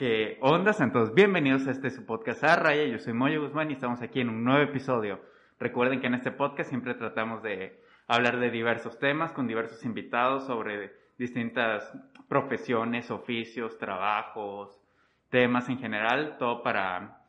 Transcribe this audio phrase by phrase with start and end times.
[0.00, 0.80] ¿Qué ondas?
[0.80, 2.86] Entonces, bienvenidos a este su podcast a Raya.
[2.86, 5.20] Yo soy Moyo Guzmán y estamos aquí en un nuevo episodio.
[5.58, 10.46] Recuerden que en este podcast siempre tratamos de hablar de diversos temas con diversos invitados
[10.46, 11.92] sobre distintas
[12.28, 14.80] profesiones, oficios, trabajos,
[15.28, 17.20] temas en general, todo para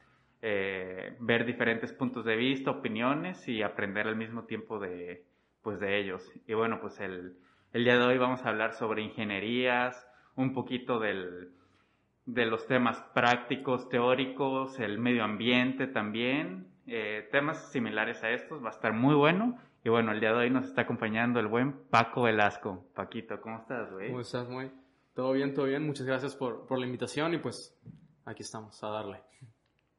[0.42, 5.26] eh, ver diferentes puntos de vista, opiniones y aprender al mismo tiempo de,
[5.62, 6.32] pues, de ellos.
[6.48, 7.36] Y bueno, pues el,
[7.74, 10.08] el día de hoy vamos a hablar sobre ingenierías,
[10.38, 11.52] un poquito del,
[12.34, 18.68] de los temas prácticos, teóricos, el medio ambiente también, eh, temas similares a estos, va
[18.68, 19.58] a estar muy bueno.
[19.84, 22.86] Y bueno, el día de hoy nos está acompañando el buen Paco Velasco.
[22.96, 24.10] Paquito, ¿cómo estás, güey?
[24.10, 24.72] ¿Cómo estás, muy?
[25.14, 25.86] Todo bien, todo bien.
[25.86, 27.78] Muchas gracias por, por la invitación y pues
[28.26, 29.22] aquí estamos a darle.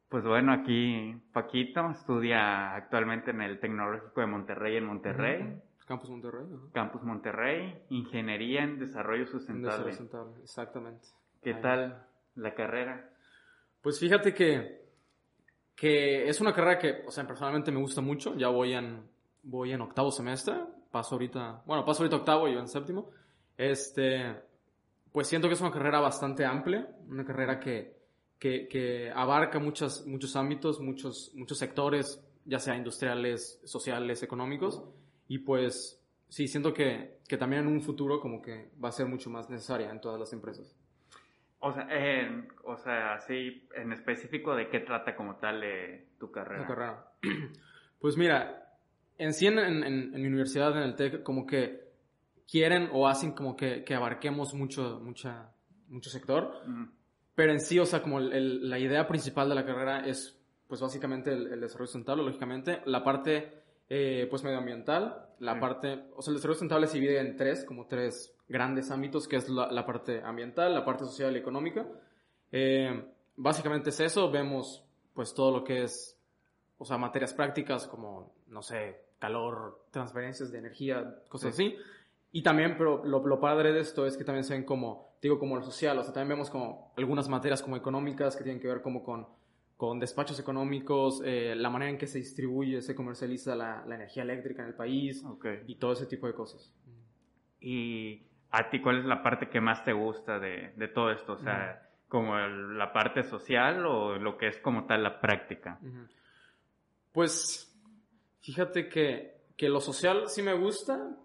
[0.09, 5.61] Pues bueno, aquí Paquito estudia actualmente en el Tecnológico de Monterrey en Monterrey.
[5.85, 6.45] Campus Monterrey.
[6.71, 9.85] Campus Monterrey, Ingeniería en Desarrollo Sustentable.
[9.85, 11.07] Desarrollo sustentable, exactamente.
[11.41, 11.61] ¿Qué Ahí.
[11.61, 13.09] tal la carrera?
[13.81, 14.81] Pues fíjate que,
[15.75, 18.35] que es una carrera que, o sea, personalmente me gusta mucho.
[18.35, 19.03] Ya voy en,
[19.43, 20.55] voy en octavo semestre.
[20.91, 23.09] Paso ahorita, bueno, paso ahorita octavo y yo en séptimo.
[23.57, 24.35] Este,
[25.11, 27.97] pues siento que es una carrera bastante amplia, una carrera que,
[28.39, 34.83] que, que abarca muchas, muchos ámbitos, muchos, muchos sectores, ya sea industriales, sociales, económicos.
[35.27, 39.07] Y pues sí, siento que, que también en un futuro como que va a ser
[39.07, 40.75] mucho más necesaria en todas las empresas.
[41.65, 46.29] O sea, en- o sea, sí, en específico, ¿de qué trata como tal eh, tu
[46.31, 46.61] carrera?
[46.61, 47.05] La carrera.
[47.99, 48.67] Pues mira,
[49.17, 51.87] en sí en, en- en- mi universidad, en el TEC, como que
[52.51, 55.49] quieren o hacen como que, que abarquemos mucho, mucha,
[55.87, 56.51] mucho sector,
[57.33, 60.37] pero en sí, o sea, como el- el- la idea principal de la carrera es,
[60.67, 63.62] pues básicamente el, el desarrollo sustentable, lógicamente, la parte,
[63.95, 67.85] eh, pues medioambiental, la parte, o sea, el desarrollo sustentable se divide en tres, como
[67.85, 71.85] tres grandes ámbitos, que es la, la parte ambiental, la parte social y económica.
[72.51, 73.05] Eh,
[73.35, 74.83] básicamente es eso, vemos
[75.13, 76.17] pues todo lo que es,
[76.79, 81.75] o sea, materias prácticas como, no sé, calor, transferencias de energía, cosas así.
[82.31, 85.37] Y también, pero lo, lo padre de esto es que también se ven como, digo,
[85.37, 88.69] como lo social, o sea, también vemos como algunas materias como económicas que tienen que
[88.69, 89.27] ver como con,
[89.77, 94.23] con despachos económicos, eh, la manera en que se distribuye, se comercializa la, la energía
[94.23, 95.23] eléctrica en el país
[95.67, 96.73] y todo ese tipo de cosas.
[97.59, 101.33] ¿Y a ti cuál es la parte que más te gusta de, de todo esto?
[101.33, 105.79] O sea, como el- la parte social o lo que es como tal la práctica.
[107.11, 107.75] Pues
[108.41, 111.15] fíjate que, que lo social sí me gusta,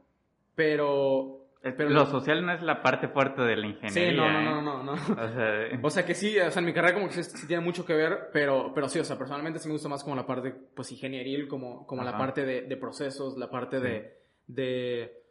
[0.55, 1.38] pero...
[1.63, 4.11] Es- pero lo social no es la parte fuerte de la ingeniería.
[4.11, 4.45] Sí, no, no, ¿eh?
[4.45, 4.93] no, no, no.
[4.93, 7.63] O sea, O sea que sí, o sea, en mi carrera como que sí, tiene
[7.65, 10.27] mucho que ver, pero, pero sí, o sea, personalmente sí me gusta más como la
[10.27, 15.23] parte, pues, ingenieril, como, como la parte de, procesos, la parte de, de,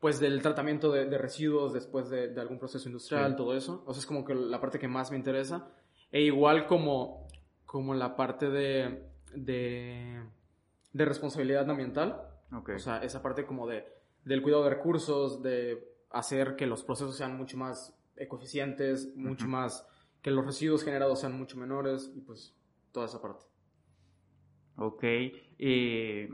[0.00, 3.84] pues, del tratamiento de, residuos después de, algún proceso industrial, todo eso.
[3.86, 5.68] O sea, es como que la parte que más me interesa.
[6.10, 7.28] E igual como,
[7.66, 9.04] como la parte de,
[9.34, 10.22] de,
[10.92, 12.22] de responsabilidad ambiental.
[12.52, 13.86] O sea, esa parte como de,
[14.24, 19.86] del cuidado de recursos, de hacer que los procesos sean mucho más ecoeficientes, mucho más,
[20.22, 22.54] que los residuos generados sean mucho menores y pues
[22.92, 23.44] toda esa parte.
[24.76, 25.04] Ok,
[25.58, 26.26] y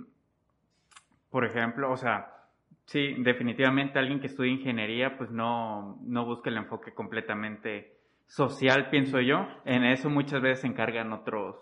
[1.30, 2.48] por ejemplo, o sea,
[2.86, 9.20] sí, definitivamente alguien que estudia ingeniería, pues no, no busca el enfoque completamente social, pienso
[9.20, 9.46] yo.
[9.64, 11.56] En eso muchas veces se encargan otros,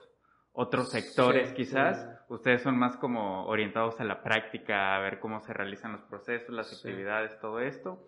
[0.55, 2.01] otros sectores Sí, quizás.
[2.03, 2.09] sí.
[2.33, 6.49] Ustedes son más como orientados a la práctica, a ver cómo se realizan los procesos,
[6.55, 6.89] las Sí.
[6.89, 8.07] actividades, todo esto.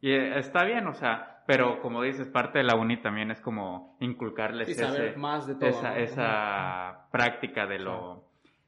[0.00, 3.40] Y eh, está bien, o sea, pero como dices, parte de la uni también es
[3.40, 5.68] como inculcarles Y saber ese- más de todo.
[5.68, 5.96] esa, ¿no?
[5.96, 8.24] esa práctica de lo,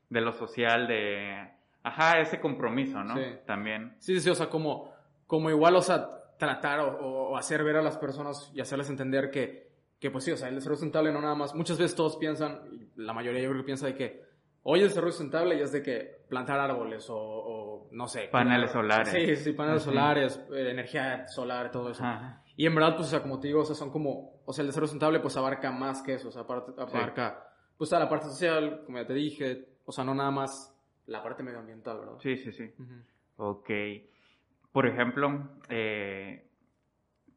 [0.09, 1.51] de lo social, de,
[1.85, 3.15] ajá, ese compromiso, ¿no?
[3.17, 3.23] Sí.
[3.47, 3.95] También.
[3.99, 4.91] Sí, sí, sí, o sea, como,
[5.27, 6.09] como igual, o sea,
[6.39, 6.99] tratar o,
[7.31, 9.68] o hacer ver a las personas y hacerles entender que,
[9.99, 12.61] que pues sí, o sea, el desarrollo sustentable no nada más, muchas veces todos piensan,
[12.73, 14.23] y la mayoría yo creo que piensa de que,
[14.63, 18.29] oye, el desarrollo sustentable y es de que plantar árboles o, o, no sé.
[18.31, 19.09] Paneles solares.
[19.09, 22.05] Sí, sí, paneles solares, eh, energía solar, todo eso.
[22.05, 22.43] Ajá.
[22.57, 24.63] Y en verdad, pues, o sea, como te digo, o sea, son como, o sea,
[24.63, 28.09] el desarrollo sustentable, pues, abarca más que eso, o sea, aparte- abarca, pues, toda la
[28.09, 30.75] parte social, como ya te dije, o sea, no nada más
[31.07, 32.19] la parte medioambiental, ¿verdad?
[32.19, 32.71] Sí, sí, sí.
[32.79, 32.95] Ujú.
[33.37, 33.71] Ok.
[34.73, 36.48] Por ejemplo, eh,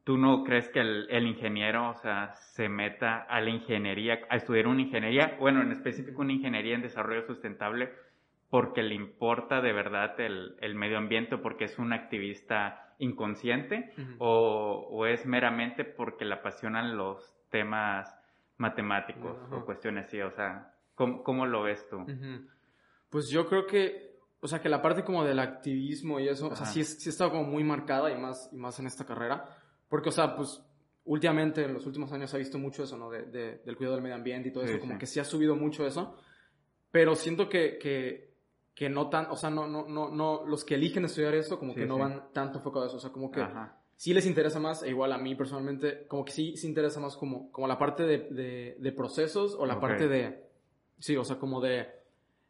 [0.03, 4.36] ¿tú no crees que el, el ingeniero, o sea, se meta a la ingeniería, a
[4.36, 7.92] estudiar una ingeniería, bueno, en específico una ingeniería en desarrollo sustentable,
[8.50, 14.88] porque le importa de verdad el, el medio ambiente, porque es un activista inconsciente, o,
[14.89, 18.13] o es meramente porque le apasionan los temas
[18.57, 20.21] matemáticos o cuestiones así?
[20.21, 22.06] O sea, ¿cómo, cómo lo ves tú?
[23.09, 26.56] Pues yo creo que, o sea, que la parte como del activismo y eso, o
[26.56, 29.45] sea, sí, sí está como muy marcada y más, y más en esta carrera.
[29.92, 30.64] Porque, o sea, pues
[31.04, 33.10] últimamente, en los últimos años, se ha visto mucho eso, ¿no?
[33.10, 35.00] De, de- del cuidado del medio ambiente y todo Sí, eso, como sí.
[35.00, 36.16] que sí ha subido mucho eso,
[36.92, 38.34] pero siento que, que,
[38.74, 41.74] que no tan, o sea, no, no, no, no, los que eligen estudiar eso, como
[41.74, 42.00] Sí, que no sí.
[42.00, 43.82] van tanto enfocados a eso, o sea, como que Ajá.
[43.98, 47.18] sí les interesa más, e igual a mí personalmente, como que sí se interesa más
[47.18, 49.82] como, como la parte de, de, de procesos o la Ok.
[49.82, 50.46] parte de,
[51.00, 51.90] sí, o sea, como de,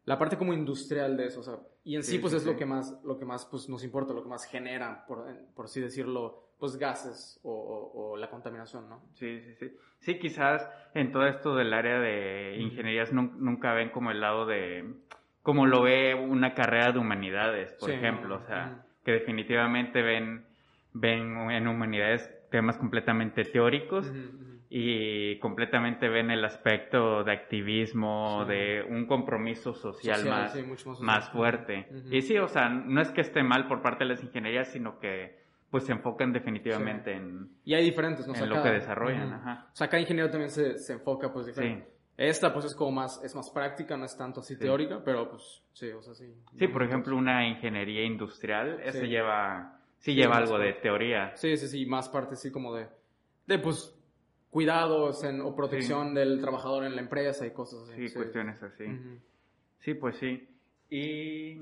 [0.06, 2.44] la parte como industrial de eso, o sea, y en sí, Sí, pues sí, es
[2.44, 2.50] sí.
[2.50, 5.66] lo que más, lo que más, pues nos importa, lo que más genera, por, por
[5.66, 9.02] así decirlo, pues gases o, o- o la contaminación, ¿no?
[9.16, 9.76] Sí, sí, sí.
[9.98, 14.46] Sí, quizás en todo esto del área de ingenierías nun- nunca ven como el lado
[14.46, 14.94] de,
[15.42, 20.46] como lo ve una carrera de humanidades, por Sí, ejemplo, o sea, que definitivamente ven,
[20.94, 24.14] ven en humanidades temas completamente teóricos
[24.70, 28.52] y completamente ven el aspecto de activismo, Sí.
[28.54, 31.88] de un compromiso social, Social, más, sí, más fuerte.
[32.12, 35.00] Y sí, o sea, no es que esté mal por parte de las ingenierías, sino
[35.00, 35.41] que
[35.72, 38.36] pues se enfocan definitivamente en, Y hay diferentes, ¿no?
[38.36, 39.34] En lo que desarrollan.
[39.34, 39.70] Ajá.
[39.72, 41.88] O sea, cada ingeniero también se, se enfoca, pues, Sí, diferente.
[42.18, 44.60] Esta, pues, es como más, es más práctica, no es tanto así Sí.
[44.60, 46.36] teórica, pero, pues, sí, o sea, sí.
[46.60, 49.08] sí, por ejemplo, una ingeniería industrial, Sí.
[49.08, 51.32] lleva, sí Sí, lleva algo de teoría.
[51.38, 52.88] Sí, sí, sí, más parte así como de,
[53.48, 53.98] de pues,
[54.50, 58.10] cuidados en, o protección del trabajador en la empresa y cosas así.
[58.10, 58.86] Sí, cuestiones así.
[59.80, 60.48] Sí, pues sí.
[60.90, 61.62] Y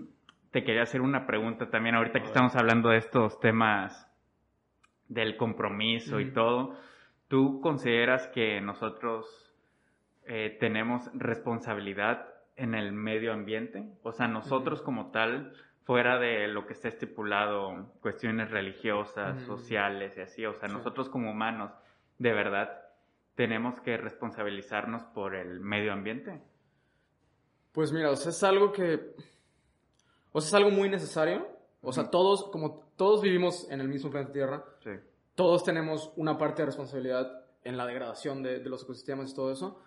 [0.52, 4.08] te quería hacer una pregunta también, ahorita A que estamos hablando de estos temas
[5.08, 6.76] del compromiso y todo,
[7.28, 9.54] ¿tú consideras que nosotros
[10.26, 13.84] eh, tenemos responsabilidad en el medio ambiente?
[14.04, 15.54] O sea, nosotros como tal,
[15.86, 20.76] fuera de lo que está estipulado, cuestiones religiosas, sociales y así, o sea, Sí.
[20.76, 21.72] nosotros como humanos,
[22.20, 22.82] de verdad,
[23.36, 26.42] tenemos que responsabilizarnos por el medio ambiente.
[27.72, 29.00] Pues mira, o sea, es algo que,
[30.32, 31.48] o sea, es algo muy necesario.
[31.82, 34.92] O sea, todos, como todos vivimos en el mismo planeta Tierra, Sí.
[35.36, 39.52] todos tenemos una parte de responsabilidad en la degradación de, de los ecosistemas y todo
[39.52, 39.80] eso.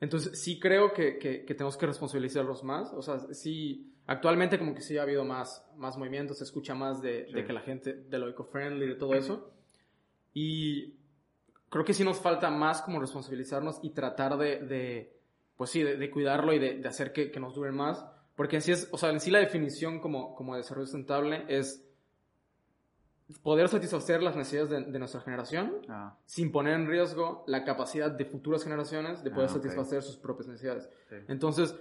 [0.00, 2.92] Entonces, sí creo que, que- que tenemos que responsabilizarlos más.
[2.94, 7.00] O sea, sí, actualmente como que sí ha habido más, más movimientos, se escucha más
[7.00, 9.50] de, de que la gente, de lo eco-friendly, de todo eso.
[10.34, 10.94] Y
[11.68, 15.16] creo que sí nos falta más como responsabilizarnos y tratar de, de
[15.56, 18.04] pues sí, de, de cuidarlo y de, de hacer que, que nos duren más.
[18.40, 21.44] Porque en sí es, o sea, en sí la definición como, como de desarrollo sustentable
[21.48, 21.84] es
[23.42, 28.10] poder satisfacer las necesidades de, de nuestra generación Ah, sin poner en riesgo la capacidad
[28.10, 29.62] de futuras generaciones de poder Ah, ok.
[29.62, 30.88] satisfacer sus propias necesidades.
[31.10, 31.16] sí.
[31.28, 31.76] Entonces,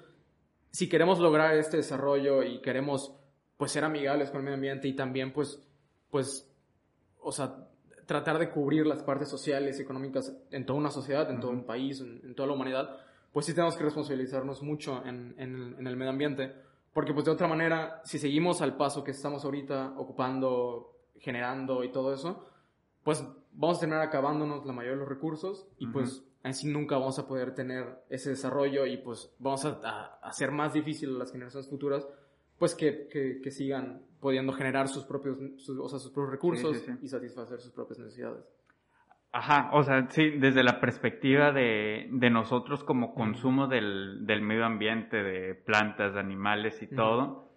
[0.72, 3.16] si queremos lograr este desarrollo y queremos
[3.56, 5.66] pues ser amigables con el medio ambiente y también pues
[6.12, 6.46] pues
[7.22, 7.70] o sea,
[8.06, 11.60] tratar de cubrir las partes sociales y económicas en toda una sociedad, en todo Ujú.
[11.62, 12.98] un país, en, en toda la humanidad,
[13.34, 16.54] pues sí tenemos que responsabilizarnos mucho en, en el, en el medio ambiente,
[16.94, 21.92] porque pues de otra manera, si seguimos al paso que estamos ahorita ocupando, generando y
[21.92, 22.46] todo eso,
[23.04, 23.24] pues
[23.54, 25.94] vamos a terminar acabándonos la mayoría de los recursos y Ujú.
[25.94, 30.20] pues en sí nunca vamos a poder tener ese desarrollo y pues vamos a, a-
[30.28, 32.08] hacer más difícil a las generaciones futuras
[32.58, 36.78] pues que, que- que sigan pudiendo generar sus propios, sus, o sea, sus propios recursos
[36.78, 36.92] sí, sí.
[37.04, 38.44] y satisfacer sus propias necesidades.
[39.31, 44.66] Ajá, o sea, sí, desde la perspectiva de, de nosotros como consumo del, del medio
[44.66, 46.96] ambiente, de plantas, de animales y Ujú.
[46.96, 47.50] todo,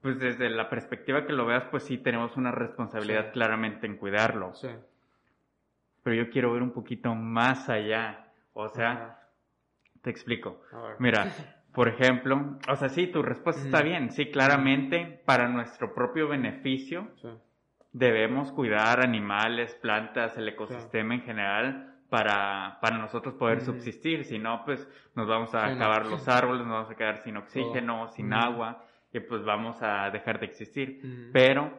[0.00, 3.30] pues desde la perspectiva que lo veas, pues sí tenemos una responsabilidad Sí.
[3.32, 4.54] claramente en cuidarlo.
[4.54, 4.68] Sí.
[6.04, 8.26] Pero yo quiero ver un poquito más allá.
[8.54, 9.28] O sea, Ajá.
[10.02, 10.60] te explico.
[10.72, 10.96] A ver.
[10.98, 11.26] Mira,
[11.74, 13.86] por ejemplo, o sea, sí, tu respuesta está Ujú.
[13.88, 14.10] bien.
[14.12, 17.28] Sí, claramente, para nuestro propio beneficio, Sí.
[17.92, 24.24] Debemos cuidar animales, plantas, el ecosistema en general para, para nosotros poder subsistir.
[24.24, 25.76] Si no, pues nos vamos a Sí, no.
[25.76, 30.10] acabar los árboles, nos vamos a quedar sin oxígeno, sin agua y pues vamos a
[30.10, 31.30] dejar de existir.
[31.32, 31.70] Pero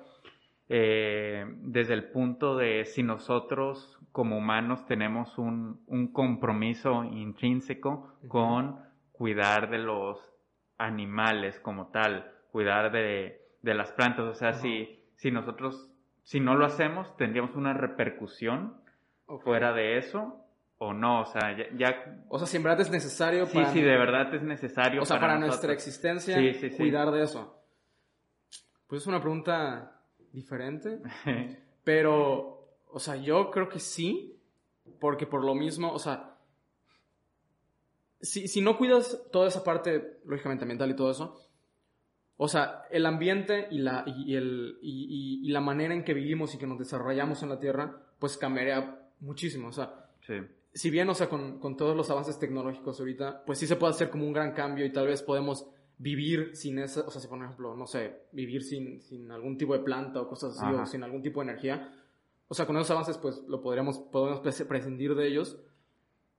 [0.70, 8.80] eh, desde el punto de si nosotros como humanos tenemos un, un compromiso intrínseco con
[9.12, 10.32] cuidar de los
[10.78, 15.90] animales como tal, cuidar de, de las plantas, o sea, si, si nosotros,
[16.24, 18.82] si no lo hacemos, tendríamos una repercusión
[19.44, 20.40] fuera de eso
[20.78, 23.72] o no, o sea, ya, ya- O sea, si en verdad es necesario sí, para,
[23.72, 25.74] sí, de verdad es necesario o sea, para, nuestra nosotros.
[25.74, 26.78] existencia Sí, sí, sí.
[26.78, 27.58] cuidar de eso.
[28.88, 30.02] Pues es una pregunta
[30.32, 31.00] diferente,
[31.84, 34.40] pero, o sea, yo creo que sí,
[35.00, 36.36] porque por lo mismo, o sea,
[38.22, 41.40] si, si no cuidas toda esa parte, lógicamente ambiental y todo eso,
[42.38, 46.14] o sea, el ambiente y la, y, el, y, y- y la manera en que
[46.14, 49.68] vivimos y que nos desarrollamos en la Tierra, pues cambiaría muchísimo.
[49.70, 50.36] O sea, Sí.
[50.74, 53.92] si bien, o sea, con, con todos los avances tecnológicos ahorita, pues sí se puede
[53.92, 55.68] hacer como un gran cambio y tal vez podemos
[56.00, 59.74] vivir sin esa, o sea, si por ejemplo, no sé, vivir sin, sin algún tipo
[59.74, 60.84] de planta o cosas así, Ajá.
[60.84, 61.94] o sin algún tipo de energía.
[62.48, 65.58] O sea, con esos avances, pues lo podríamos, podemos prescindir de ellos,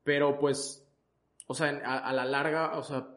[0.02, 0.86] pero pues,
[1.46, 3.08] o sea, a, la larga, o sea,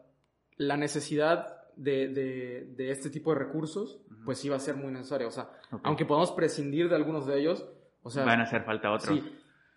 [0.56, 5.26] la necesidad de, de, este tipo de recursos, pues sí va a ser muy necesaria.
[5.26, 5.50] O sea,
[5.82, 7.66] aunque podamos prescindir de algunos de ellos,
[8.02, 8.24] o sea...
[8.24, 9.18] Van a hacer falta otros.
[9.18, 9.32] Sí.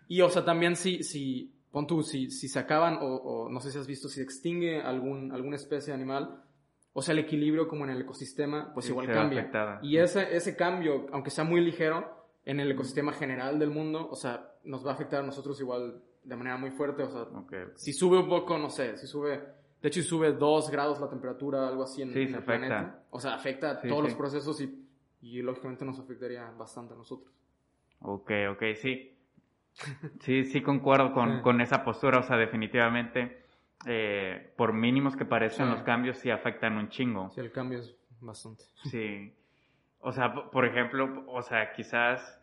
[0.08, 3.70] Y, o sea, también si, si pon tú, si, si se acaban, o, no sé
[3.70, 6.42] si has visto, si extingue algún, alguna especie de animal,
[6.92, 9.50] o sea, el equilibrio como en el ecosistema, pues igual cambia.
[9.82, 14.16] Y ese, ese cambio, aunque sea muy ligero, en el ecosistema general del mundo, o
[14.16, 17.02] sea, nos va a afectar a nosotros igual de manera muy fuerte.
[17.02, 17.26] O sea,
[17.76, 19.40] si sube un poco, no sé, si sube,
[19.82, 23.34] de hecho, si sube dos grados la temperatura, algo así en, el planeta, o sea,
[23.34, 24.86] afecta a todos los procesos y,
[25.20, 27.34] y lógicamente nos afectaría bastante a nosotros.
[28.00, 29.18] Ok, ok, sí.
[30.20, 33.44] Sí, sí concuerdo con, con esa postura, o sea, definitivamente,
[33.86, 37.30] eh, por mínimos que parezcan los cambios, sí afectan un chingo.
[37.30, 38.64] Sí, el cambio es bastante.
[38.84, 39.34] Sí.
[39.98, 42.40] O sea, por ejemplo, o sea, quizás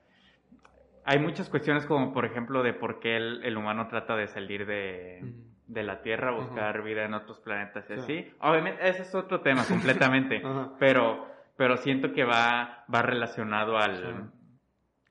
[1.06, 5.24] hay muchas cuestiones como, por ejemplo, de por qué el, humano trata de salir de,
[5.70, 8.34] de la Tierra, buscar vida en otros planetas y así.
[8.42, 10.42] Obviamente, ese es otro tema completamente,
[10.80, 14.32] pero, pero siento que va, va relacionado al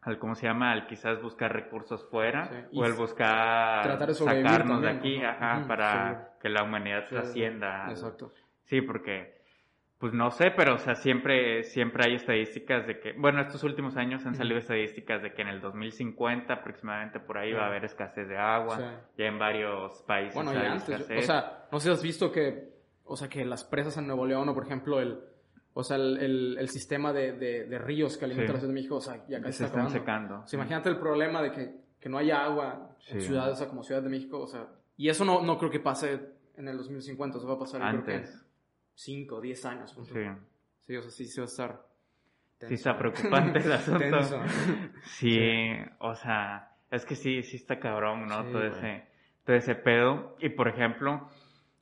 [0.03, 5.23] al cómo se llama, al quizás buscar recursos fuera o el buscar sacarnos de aquí,
[5.23, 7.87] ajá, para que la humanidad trascienda.
[7.91, 8.33] Exacto.
[8.65, 9.38] Sí, porque
[9.99, 13.97] pues no sé, pero o sea, siempre siempre hay estadísticas de que, bueno, estos últimos
[13.97, 17.85] años han salido estadísticas de que en el 2050 aproximadamente por ahí va a haber
[17.85, 21.93] escasez de agua, ya en varios países bueno, hay antes, o sea, no sé si
[21.93, 25.19] has visto que o sea, que las presas en Nuevo León o por ejemplo el
[25.79, 29.01] o sea, el, el, sistema de, de, ríos que alimenta la Ciudad de México, o
[29.01, 30.41] sea, ya casi se está están secando.
[30.41, 33.69] O sea, imagínate el problema de que, que no haya agua en ciudades, o sea,
[33.69, 36.19] como Ciudad de México, o sea, y eso no, no creo que pase
[36.57, 38.05] en el 2050, eso va a pasar Antes.
[38.05, 38.48] creo que
[38.99, 39.97] 5 o 10 años.
[40.13, 40.21] Sí.
[40.87, 41.87] Sí, o sea, sí, sí va a estar.
[42.67, 44.43] Sí, está preocupante el asunto.
[45.05, 45.39] Sí,
[46.01, 48.45] o sea, es que sí, sí está cabrón, ¿no?
[48.47, 49.05] todo, ese,
[49.45, 50.37] todo ese pedo.
[50.41, 51.29] Y por ejemplo,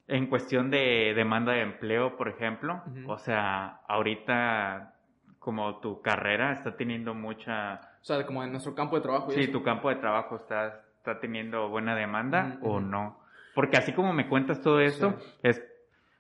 [0.09, 4.95] en cuestión de demanda de empleo, por ejemplo, o sea, ahorita
[5.39, 7.81] como tu carrera está teniendo mucha...
[8.03, 9.31] O sea, como en nuestro campo de trabajo.
[9.31, 13.21] sí, tu campo de trabajo está, está teniendo buena demanda o no.
[13.55, 15.63] Porque así como me cuentas todo esto, es,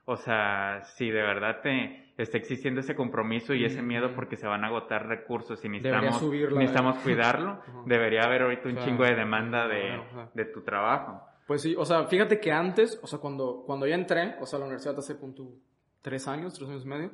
[0.06, 4.46] o sea, si de verdad te está existiendo ese compromiso y ese miedo porque se
[4.46, 6.22] van a agotar recursos y necesitamos,
[6.54, 10.00] necesitamos cuidarlo, debería haber ahorita un chingo de demanda de,
[10.32, 11.20] de tu trabajo.
[11.46, 14.58] Pues sí, o sea, fíjate que antes, o sea, cuando, cuando ya entré, o sea,
[14.58, 15.48] a la universidad hace punto
[16.02, 17.10] tres años, tres años y medio,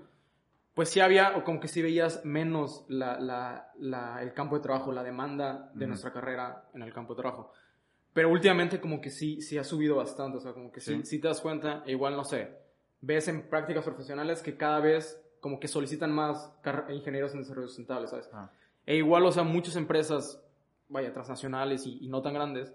[0.75, 4.63] pues sí había, o como que sí veías menos la, la, la, el campo de
[4.63, 7.53] trabajo, la demanda de nuestra carrera en el campo de trabajo.
[8.13, 11.19] Pero últimamente como que sí, sí ha subido bastante, o sea, como que sí, sí,
[11.21, 12.62] te das cuenta, e igual, no sé,
[13.03, 16.51] ves en prácticas profesionales que cada vez como que solicitan más
[16.89, 18.31] ingenieros en desarrollo sustentable, ¿sabes?
[18.33, 18.51] Ah.
[18.87, 20.43] E igual, o sea, muchas empresas,
[20.89, 22.73] vaya, transnacionales y, y no tan grandes,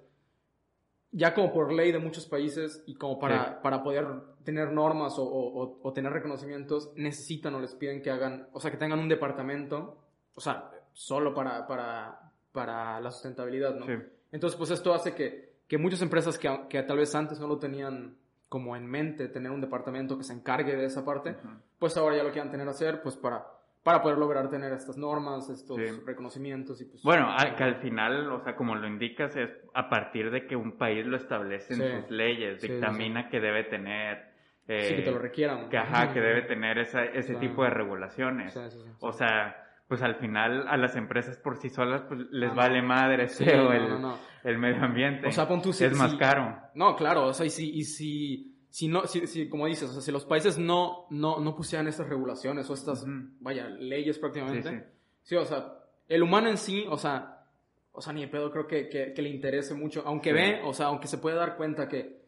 [1.11, 4.05] ya como por ley de muchos países y como para, para poder
[4.43, 8.77] tener normas o, o, tener reconocimientos, necesitan o les piden que hagan, o sea, que
[8.77, 9.97] tengan un departamento,
[10.35, 13.85] o sea, solo para, para, para la sustentabilidad, ¿no?
[14.31, 17.57] Entonces, pues esto hace que, que muchas empresas que, que, tal vez antes no lo
[17.57, 18.17] tenían
[18.49, 21.35] como en mente, tener un departamento que se encargue de esa parte,
[21.79, 23.45] pues ahora ya lo quieran tener a hacer, pues para
[23.87, 26.81] para poder lograr tener estas normas, estos reconocimientos.
[26.81, 30.45] Y pues, bueno, que al final, o sea, como lo indicas, es a partir de
[30.45, 34.27] que un país lo establece en sus leyes, dictamina que debe tener...
[34.67, 35.69] Eh, sí, que te lo requieran.
[35.69, 38.59] Que, ajá, que debe tener esa, ese tipo de regulaciones.
[38.99, 43.27] O sea, pues al final a las empresas por sí solas pues les vale madre
[43.39, 44.05] el,
[44.43, 45.27] el, medio ambiente.
[45.27, 46.57] O sea, pon tú, es más caro.
[46.75, 49.93] No, claro, o sea, y si, y si si no, si, si, como dices, o
[49.93, 53.05] sea, si los países no, no, no pusieran estas regulaciones o estas,
[53.39, 54.91] vaya, leyes prácticamente,
[55.23, 57.45] sí, o sea, el humano en sí, o sea,
[57.91, 60.87] o sea, ni de pedo creo que, que, le interese mucho, aunque ve, o sea,
[60.87, 62.21] aunque se puede dar cuenta que,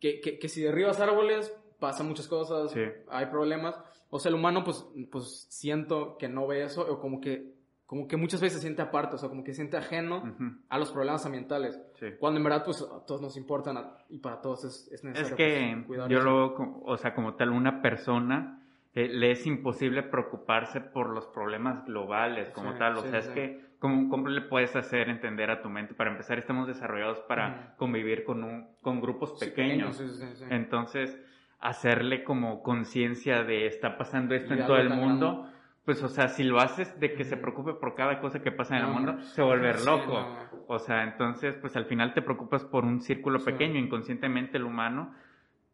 [0.00, 2.74] que, que, si derribas árboles, pasan muchas cosas,
[3.10, 7.20] hay problemas, o sea, el humano, pues, pues siento que no ve eso, o como
[7.20, 7.52] que
[7.84, 10.34] como que muchas veces se siente aparte, o sea, como que se siente ajeno
[10.70, 11.78] a los problemas ambientales.
[12.18, 13.76] Cuando en verdad, pues, a todos nos importan
[14.08, 15.28] y para todos es, es necesario.
[15.28, 18.64] Es que pues, yo lo, o sea, como tal, una persona
[18.94, 22.96] eh, le es imposible preocuparse por los problemas globales como tal.
[22.96, 25.94] O sea, es que, ¿cómo, ¿cómo, le puedes hacer entender a tu mente?
[25.94, 30.00] Para empezar, estamos desarrollados para convivir con, un, con grupos pequeños.
[30.48, 31.20] Entonces,
[31.64, 35.50] hacerle como conciencia de está pasando esto en todo el mundo
[35.84, 38.78] pues, o sea, si lo haces de que se preocupe por cada cosa que pasa
[38.78, 40.26] en el mundo, se vuelve loco.
[40.66, 45.14] O sea, entonces, pues al final te preocupas por un círculo pequeño, inconscientemente el humano,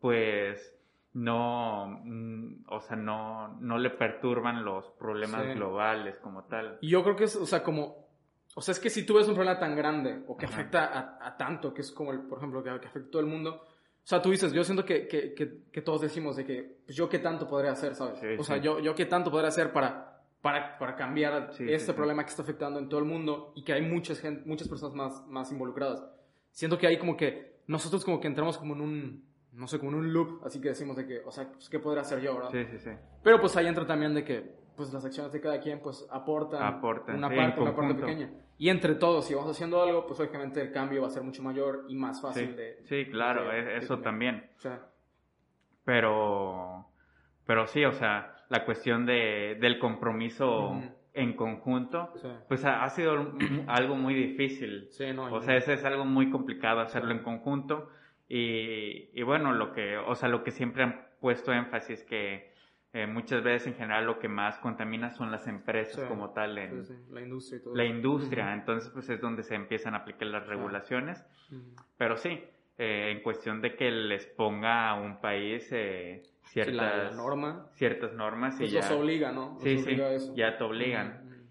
[0.00, 0.76] pues
[1.12, 6.78] no, mm, o sea, no, no le perturban los problemas globales como tal.
[6.80, 8.08] Y yo creo que es, o sea, como,
[8.56, 11.24] o sea, es que si tú ves un problema tan grande o que afecta a,
[11.24, 13.62] a, tanto, que es como, el, por ejemplo, que, que afecta a todo el mundo,
[14.02, 17.08] o sea, tú dices, yo siento que, que, que, todos decimos de que pues, yo
[17.08, 18.20] qué tanto podría hacer, ¿sabes?
[18.38, 22.30] o sea, yo, yo qué tanto podría hacer para, para, para cambiar este problema que
[22.30, 25.52] está afectando en todo el mundo y que hay muchas, gente, muchas personas más, más
[25.52, 26.02] involucradas.
[26.50, 29.92] Siento que hay como que nosotros como que entramos como en un, no sé, como
[29.92, 32.34] en un loop, así que decimos de que, o sea, pues, ¿qué podría hacer yo,
[32.34, 32.50] verdad?
[32.50, 32.90] Sí, sí, sí.
[33.22, 36.62] Pero pues ahí entra también de que, pues las acciones de cada quien, pues aportan,
[36.62, 38.30] aportan una parte, una parte pequeña.
[38.60, 41.42] Y entre todos, si vamos haciendo algo, pues obviamente el cambio va a ser mucho
[41.42, 42.76] mayor y más fácil de...
[42.82, 44.50] Sí, claro, eso también.
[45.82, 46.84] pero,
[47.46, 50.78] pero sí, o sea, la cuestión de, del compromiso
[51.14, 52.12] en conjunto,
[52.48, 53.32] pues ha, sido
[53.66, 54.90] algo muy difícil.
[55.14, 57.88] No, o sea, ese es algo muy complicado hacerlo en conjunto.
[58.28, 62.49] Y, y bueno, lo que, o sea, lo que siempre han puesto énfasis que
[62.92, 66.84] eh, muchas veces en general lo que más contamina son las empresas como tal en
[67.10, 68.52] la industria la industria.
[68.52, 71.24] Entonces pues es donde se empiezan a aplicar las regulaciones.
[71.96, 72.42] Pero sí
[72.78, 77.68] eh, en cuestión de que les ponga a un país eh, ciertas norma.
[77.74, 79.96] ciertas normas y ya los obliga no sí sí
[80.34, 81.46] ya te obligan.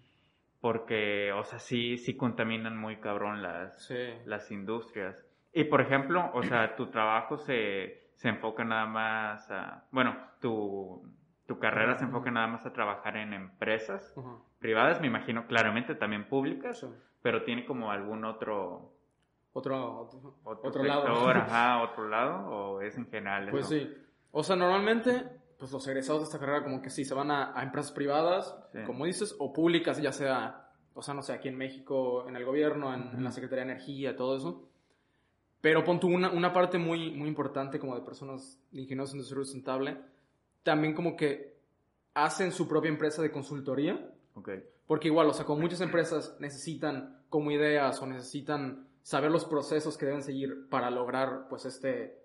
[0.60, 3.90] Porque o sea sí sí contaminan muy cabrón las
[4.26, 5.16] las industrias.
[5.54, 11.02] Y por ejemplo o sea tu trabajo se se enfoca nada más a bueno tu
[11.50, 14.14] tu carrera se enfoca nada más a trabajar en empresas
[14.60, 16.86] privadas, me imagino claramente también públicas,
[17.22, 18.94] pero tiene como algún otro
[19.52, 20.08] otro
[20.44, 21.02] otro, lado,
[21.82, 23.48] otro lado o es en general.
[23.50, 23.92] Pues sí.
[24.30, 25.28] O sea, normalmente
[25.58, 29.06] pues los egresados de esta carrera como que sí se van a, empresas privadas, como
[29.06, 32.94] dices, o públicas, ya sea, o sea, no sé, aquí en México, en el gobierno,
[32.94, 34.68] en, la Secretaría de Energía, todo eso.
[35.60, 39.18] Pero pon tú una, una parte muy, muy importante como de personas de ingenieros en
[39.18, 39.98] desarrollo sustentable,
[40.62, 41.56] también como que
[42.14, 44.10] hacen su propia empresa de consultoría.
[44.34, 44.62] Okay.
[44.86, 49.96] Porque igual, o sea, como muchas empresas necesitan como ideas o necesitan saber los procesos
[49.96, 52.18] que deben seguir para lograr, pues, este,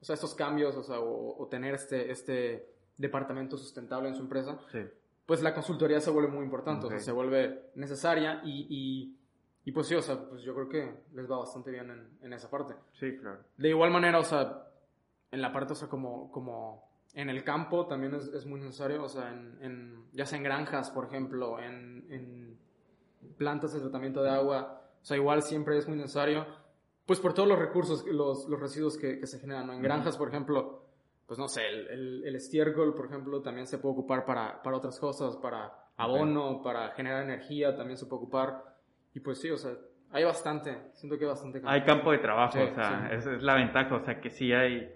[0.00, 4.58] o sea, estos cambios, o sea, o, tener este, este departamento sustentable en su empresa,
[4.70, 4.80] sí.
[5.26, 9.18] pues la consultoría se vuelve muy importante, o sea, se vuelve necesaria y, y,
[9.64, 12.32] y, pues sí, o sea, pues yo creo que les va bastante bien en, en
[12.32, 12.74] esa parte.
[12.92, 13.40] Sí, claro.
[13.56, 14.68] De igual manera, o sea,
[15.30, 19.04] en la parte, o sea, como, como en el campo también es, es muy necesario,
[19.04, 22.58] o sea, en, en, ya sea en granjas, por ejemplo, en, en,
[23.38, 26.46] plantas de tratamiento de agua, o sea, igual siempre es muy necesario,
[27.06, 29.72] pues por todos los recursos, los, los residuos que, que, se generan, ¿no?
[29.72, 30.84] En granjas, por ejemplo,
[31.26, 34.98] pues no sé, el, el, estiércol, por ejemplo, también se puede ocupar para, para otras
[35.00, 38.76] cosas, para abono, para generar energía, también se puede ocupar,
[39.14, 39.72] y pues sí, o sea,
[40.10, 41.72] hay bastante, siento que hay bastante campo.
[41.72, 44.92] Hay campo de trabajo, o sea, esa es la ventaja, o sea, que sí hay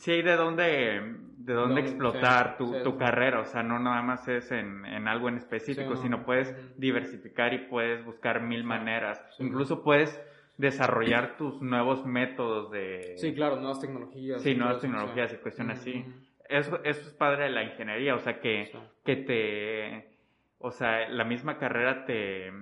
[0.00, 4.26] sí hay de dónde, de dónde explotar tu, tu, carrera, o sea, no nada más
[4.28, 9.22] es en, en algo en específico, sino puedes diversificar y puedes buscar mil maneras.
[9.38, 10.18] Incluso puedes
[10.56, 13.14] desarrollar tus nuevos métodos de...
[13.18, 14.42] Sí, claro, nuevas tecnologías.
[14.42, 16.04] Sí, nuevas tecnologías y cuestiones así.
[16.48, 18.72] Eso, eso es padre de la ingeniería, o sea, que,
[19.04, 20.10] que te...
[20.58, 22.52] O sea, la misma carrera te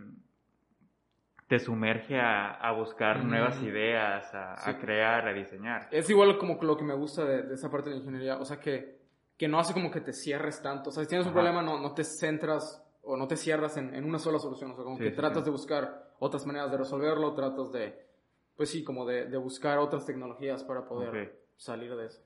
[1.49, 5.89] te sumerge a, buscar nuevas ideas, a, crear, a diseñar.
[5.91, 8.61] Es igual como lo que me gusta de, esa parte de la ingeniería, o sea,
[8.61, 8.99] que,
[9.37, 11.81] que no hace como que te cierres tanto, o sea, si tienes un problema no,
[11.81, 15.11] no te centras o no te cierras en, una sola solución, o sea, como que
[15.11, 17.99] tratas de buscar otras maneras de resolverlo, tratas de,
[18.55, 22.23] pues sí, como de, buscar otras tecnologías para poder salir de eso.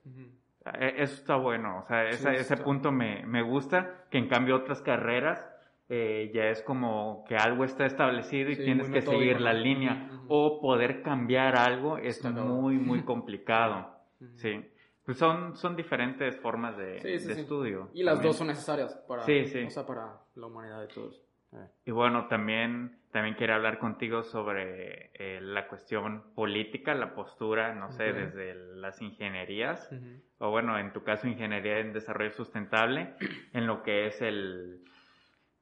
[0.80, 4.82] E, eso está bueno, o sea, ese punto me, me gusta, que en cambio otras
[4.82, 5.44] carreras
[5.94, 10.08] eh, ya es como que algo está establecido y tienes que seguir la línea.
[10.26, 13.94] O poder cambiar algo es muy, muy complicado.
[14.36, 14.64] sí.
[15.04, 17.90] Pues son, son diferentes formas de, estudio.
[17.92, 21.20] Y las dos son necesarias para, o para la humanidad de todos.
[21.52, 21.68] Eh.
[21.86, 27.90] Y bueno, también, también quería hablar contigo sobre eh, la cuestión política, la postura, no
[27.90, 29.90] sé, desde las ingenierías,
[30.38, 33.14] o bueno, en tu caso, ingeniería en desarrollo sustentable,
[33.52, 34.84] en lo que es el,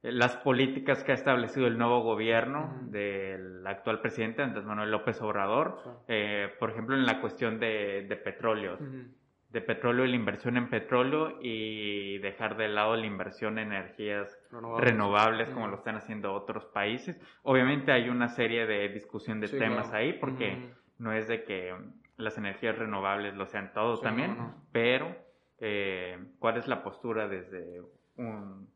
[0.03, 6.03] las políticas que ha establecido el nuevo gobierno del actual presidente Andrés Manuel López Obrador,
[6.07, 8.77] eh, por ejemplo, en la cuestión de, de petróleo,
[9.49, 14.39] de petróleo y la inversión en petróleo y dejar de lado la inversión en energías
[14.79, 17.19] renovables, como lo están haciendo otros países.
[17.43, 21.75] Obviamente hay una serie de discusión de temas ahí, porque no es de que
[22.17, 24.35] las energías renovables lo sean todos también,
[24.71, 25.15] pero
[25.59, 27.81] eh, ¿cuál es la postura desde
[28.15, 28.67] un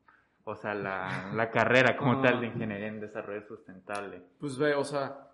[0.46, 4.24] o sea, la, la carrera como tal de ingeniería en desarrollo sustentable.
[4.40, 5.28] Pues ve, o sea,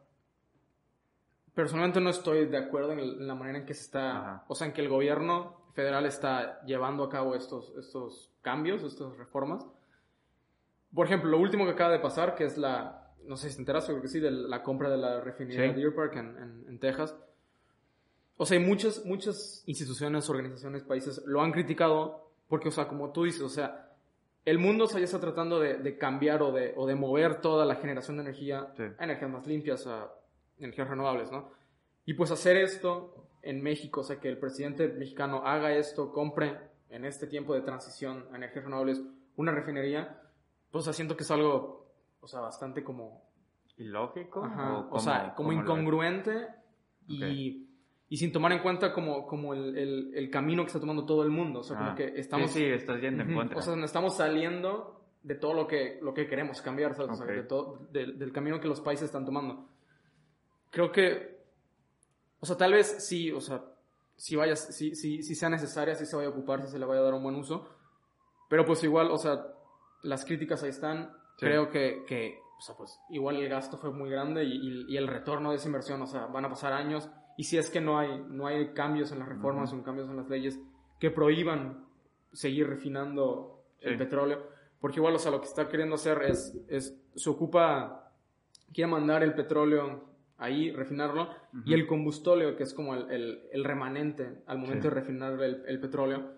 [1.54, 4.74] personalmente no estoy de acuerdo en, la manera en que se está, o sea, en
[4.74, 9.66] que el gobierno federal está llevando a cabo estos, estos cambios, estas reformas.
[10.94, 13.62] Por ejemplo, lo último que acaba de pasar, que es la, no sé si te
[13.62, 15.80] enteras, creo que sí, de la compra de la refinería Sí.
[15.80, 17.16] Deer Park en, en- en Texas.
[18.38, 23.12] O sea, hay muchas, muchas instituciones, organizaciones, países lo han criticado porque, o sea, como
[23.12, 23.91] tú dices, o sea,
[24.46, 27.42] el mundo o sea, ya está tratando de, de cambiar o de, o de mover
[27.42, 28.84] toda la generación de energía Sí.
[28.98, 30.12] a energías más limpias, a
[30.58, 31.52] energías renovables, ¿no?
[32.06, 36.58] Y pues hacer esto en México, o sea, que el presidente mexicano haga esto, compre
[36.90, 39.02] en este tiempo de transición a energías renovables
[39.36, 40.22] una refinería,
[40.72, 41.88] pues o sea, siento que es algo,
[42.20, 43.30] o sea, bastante como
[43.78, 44.44] ¿Ilógico?
[44.44, 46.48] Ajá, o, sea, como lo incongruente
[48.12, 51.24] y, sin tomar en cuenta como, como el, el- el camino que está tomando todo
[51.24, 51.62] el mundo.
[51.62, 52.52] O sea, como Ah, que estamos...
[52.52, 53.58] Sí, sí, estás yendo en Ujú, contra.
[53.58, 57.12] O sea, estamos saliendo de todo lo que, lo que queremos cambiar, ¿sabes?
[57.12, 59.68] O sea, de todo- del- del camino que los países están tomando.
[60.70, 61.40] Creo que...
[62.40, 63.64] O sea, tal vez sí, o sea,
[64.16, 66.86] si vaya, si, si, si sea necesaria, si se vaya a ocupar, si se le
[66.86, 67.68] vaya a dar un buen uso.
[68.50, 69.46] Pero pues igual, o sea,
[70.04, 71.12] las críticas ahí están.
[71.38, 71.46] Sí.
[71.46, 74.98] Creo que, que, o sea, pues igual el gasto fue muy grande y, y- y
[74.98, 77.10] el retorno de esa inversión, o sea, van a pasar años.
[77.38, 79.82] Y si es que no hay, no hay cambios en las reformas Ujú.
[79.82, 80.60] o cambios en las leyes
[81.00, 81.86] que prohíban
[82.32, 83.98] seguir refinando el Sí.
[83.98, 84.48] petróleo.
[84.80, 88.12] Porque igual, o sea, lo que está queriendo hacer es, es se ocupa,
[88.74, 90.06] quiere mandar el petróleo
[90.38, 91.30] ahí, refinarlo,
[91.66, 94.90] y el combustóleo, que es como el, el- el remanente al momento Sí.
[94.90, 96.32] de refinar el, el petróleo,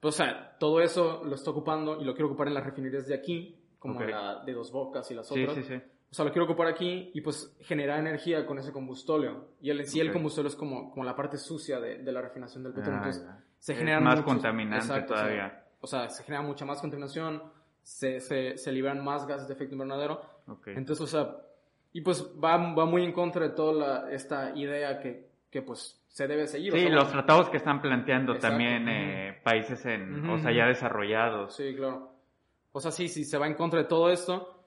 [0.00, 3.06] pues, o sea, todo eso lo está ocupando y lo quiero ocupar en las refinerías
[3.06, 4.08] de aquí, como Ok.
[4.08, 5.56] la de Dos Bocas y las Sí, otras.
[5.56, 5.82] sí, sí.
[6.10, 9.48] O sea, lo quiero ocupar aquí y pues generar energía con ese combustóleo.
[9.60, 12.22] Y el, en sí el combustóleo es como, como la parte sucia de, de la
[12.22, 13.00] refinación del petróleo.
[13.02, 13.44] Ah, Entonces, ya.
[13.58, 15.64] se Es generan más muchos- contaminante Exacto, o sea, todavía.
[15.80, 17.42] O sea, se genera mucha más contaminación,
[17.82, 20.20] se, se, se liberan más gases de efecto invernadero.
[20.46, 20.68] Ok.
[20.68, 21.36] Entonces, o sea,
[21.92, 23.72] y pues va, va muy en contra de toda
[24.04, 26.72] la- esta idea que, que pues se debe seguir.
[26.72, 30.38] o Sí, sea, los bueno, tratados que están planteando Exacto, también eh, países en, o
[30.38, 31.54] sea, ya desarrollados.
[31.54, 32.12] Sí, claro.
[32.72, 34.57] O sea, sí, sí, se va en contra de todo esto.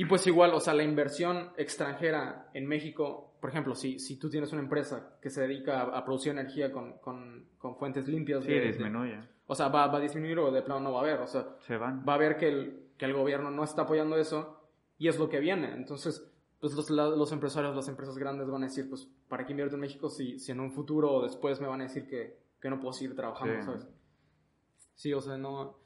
[0.00, 4.30] Y pues igual, o sea, la inversión extranjera en México, por ejemplo, si, si tú
[4.30, 8.42] tienes una empresa que se dedica a, a producir energía con, con, con fuentes limpias,
[8.44, 9.18] Sí, de- de- disminuye.
[9.46, 11.20] o sea, va, va a disminuir o de plano no va a haber.
[11.20, 12.02] O sea, Se van.
[12.08, 14.62] va a ver que el, que el gobierno no está apoyando eso
[14.96, 15.72] y es lo que viene.
[15.74, 16.26] Entonces,
[16.60, 19.74] pues los, la- los empresarios, las empresas grandes van a decir, pues, ¿para qué invierto
[19.74, 22.70] en México si, si en un futuro o después me van a decir que, que
[22.70, 23.62] no puedo seguir trabajando, Sí.
[23.66, 23.86] ¿sabes?
[24.94, 25.78] Sí, o sea, no...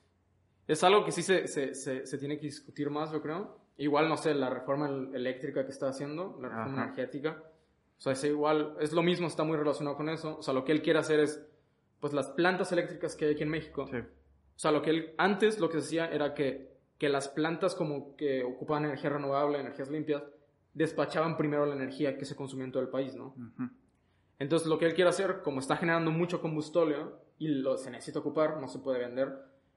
[0.68, 3.63] Es algo que sí se, se, se, se tiene que discutir más, yo creo.
[3.76, 6.84] Igual, no sé, la reforma el- eléctrica que está haciendo, la reforma Ajá.
[6.84, 7.42] energética.
[7.98, 10.38] O sea, es igual, es lo mismo, está muy relacionado con eso.
[10.38, 11.44] O sea, lo que él quiere hacer es,
[12.00, 13.86] pues, las plantas eléctricas que hay aquí en México.
[13.90, 13.96] Sí.
[13.98, 18.14] O sea, lo que él, antes lo que decía era que, que las plantas como
[18.16, 20.22] que ocupaban energía renovable, energías limpias,
[20.74, 23.34] despachaban primero la energía que se consumía en todo el país, ¿no?
[24.38, 28.18] Entonces lo que él quiere hacer, como está generando mucho combustóleo y lo, se necesita
[28.20, 29.32] ocupar, no se puede vender,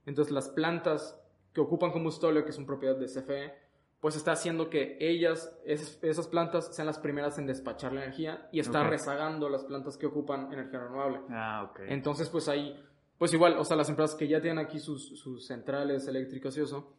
[0.05, 1.19] entonces las plantas
[1.53, 3.53] que ocupan combustóleo, que son propiedad de CFE,
[3.99, 8.47] pues está haciendo que ellas, esas, esas plantas, sean las primeras en despachar la energía
[8.51, 11.19] y está rezagando las plantas que ocupan energía renovable.
[11.29, 11.79] Ah, ok.
[11.87, 12.79] Entonces, pues ahí,
[13.17, 16.61] pues igual, o sea, las empresas que ya tienen aquí sus, sus centrales eléctricas y
[16.61, 16.95] eso,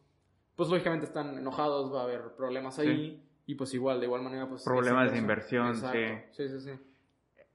[0.55, 3.23] pues lógicamente están enojados, va a haber problemas ahí.
[3.45, 4.63] Y pues igual, de igual manera, pues...
[4.63, 5.97] Problemas de inversión, Exacto.
[6.31, 6.47] sí.
[6.49, 6.71] Sí, sí,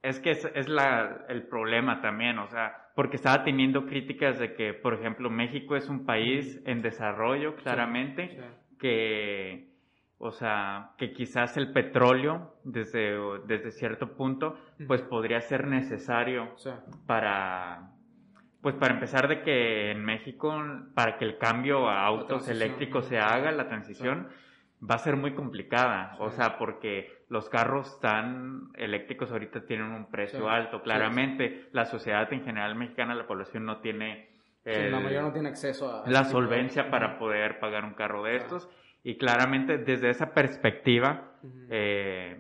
[0.03, 4.55] Es que es, es la, el problema también, o sea, porque estaba teniendo críticas de
[4.55, 8.43] que, por ejemplo, México es un país en desarrollo, claramente, sí.
[8.79, 9.69] Que,
[10.19, 14.57] o sea, que quizás el petróleo, desde, desde cierto punto,
[14.87, 16.71] pues podría ser necesario Sí.
[17.07, 17.91] para,
[18.63, 20.55] pues para empezar de que en México,
[20.95, 24.29] para que el cambio a autos eléctricos se haga, la transición,
[24.89, 30.11] va a ser muy complicada, o sea, porque los carros tan eléctricos ahorita tienen un
[30.11, 34.34] precio alto, claramente la sociedad en general mexicana, la población no tiene
[34.64, 36.09] el- la mayoría no tiene acceso a...
[36.09, 38.68] la de- solvencia para poder pagar un carro de estos.
[39.03, 41.33] Y claramente desde esa perspectiva,
[41.68, 42.38] eh,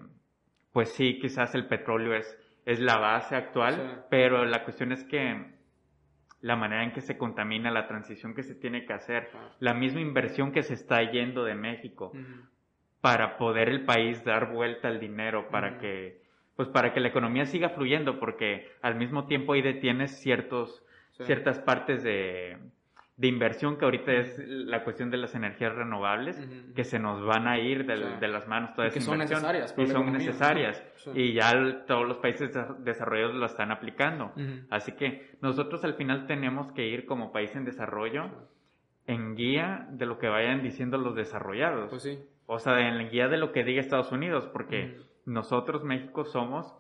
[0.72, 4.00] pues sí, quizás el petróleo es, es la base actual, Sí.
[4.08, 5.52] pero la cuestión es que
[6.40, 9.48] la manera en que se contamina, la transición que se tiene que hacer, Claro.
[9.60, 12.12] la misma inversión que se está yendo de México
[13.00, 16.22] para poder el país dar vuelta al dinero, para que
[16.56, 20.83] pues para que la economía siga fluyendo, porque al mismo tiempo ahí detienes ciertos,
[21.16, 21.24] Sí.
[21.24, 22.56] ciertas partes de,
[23.16, 26.36] de inversión que ahorita es la cuestión de las energías renovables,
[26.74, 28.04] que se nos van a ir Sí.
[28.20, 29.38] de las manos toda Y que esa son inversión.
[29.42, 30.82] necesarias y son necesarias.
[30.96, 31.10] Sí.
[31.14, 34.32] Y ya todos los países desa- desarrollados lo están aplicando.
[34.70, 38.30] Así que nosotros al final tenemos que ir como país en desarrollo
[39.06, 41.90] en guía de lo que vayan diciendo los desarrollados.
[41.90, 42.18] Pues sí.
[42.46, 46.74] O sea, en la guía de lo que diga Estados Unidos, porque nosotros, México, somos,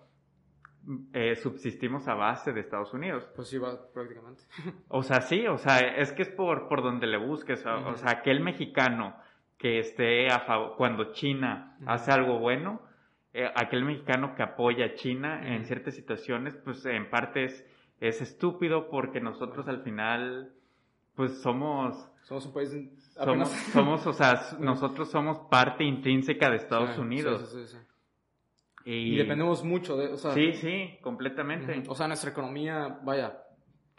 [1.12, 3.26] eh, subsistimos a base de Estados Unidos.
[3.34, 4.42] Pues sí, va prácticamente.
[4.88, 7.64] O sea, sí, o sea, es que es por, por donde le busques.
[7.66, 9.16] O, sea, aquel mexicano
[9.58, 12.82] que esté a favor, cuando China hace algo bueno,
[13.32, 17.66] eh, aquel mexicano que apoya a China en ciertas situaciones, pues en parte es,
[18.00, 20.52] es estúpido porque nosotros al final,
[21.14, 22.10] pues somos...
[22.22, 22.70] Somos un país...
[23.14, 27.48] Somos, somos, o sea, nosotros somos parte intrínseca de Estados Unidos.
[27.52, 27.78] Sí, sí,
[28.84, 30.08] y, dependemos mucho de...
[30.08, 31.82] O sea, sí, sí, completamente.
[31.88, 33.44] O sea, nuestra economía, vaya,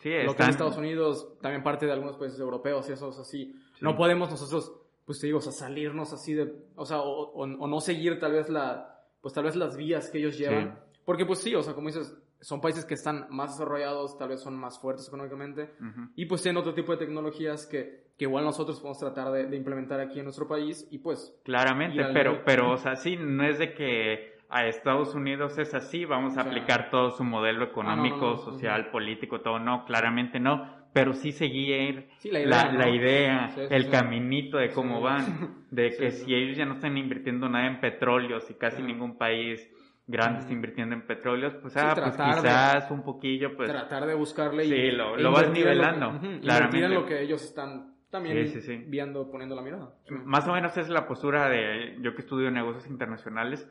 [0.06, 3.17] Sí, lo que es Estados Unidos, también parte de algunos países europeos y eso es
[3.17, 3.56] así.
[3.82, 4.71] No podemos nosotros,
[5.04, 8.50] pues te digo, o sea, salirnos así de, o sea, o, no seguir tal vez
[8.50, 10.80] la, pues tal vez las vías que ellos llevan.
[11.06, 14.41] Porque pues sí, o sea, como dices, son países que están más desarrollados, tal vez
[14.41, 15.71] son más fuertes económicamente,
[16.15, 20.00] y pues tienen otro tipo de tecnologías que, que igual nosotros podemos tratar de, implementar
[20.00, 21.36] aquí en nuestro país y pues...
[21.43, 26.06] Claramente, pero, pero, o sea, sí, no es de que a Estados Unidos es así,
[26.06, 31.12] vamos a aplicar todo su modelo ah, económico, social, político, todo, no, claramente no, pero
[31.12, 36.76] sí seguir la idea, el caminito de cómo van, de que si ellos ya no
[36.76, 39.70] están invirtiendo nada en petróleos y casi ningún país
[40.08, 43.70] grande está invirtiendo en petróleos, pues, ah, pues quizás un poquillo, pues...
[43.70, 44.70] Tratar de buscarle y...
[44.70, 46.88] Sí, lo, lo vas nivelando, lo claramente.
[46.88, 49.96] lo que ellos están también viendo, poniendo la mirada.
[50.24, 53.70] Más o menos es la postura de yo que estudio negocios internacionales,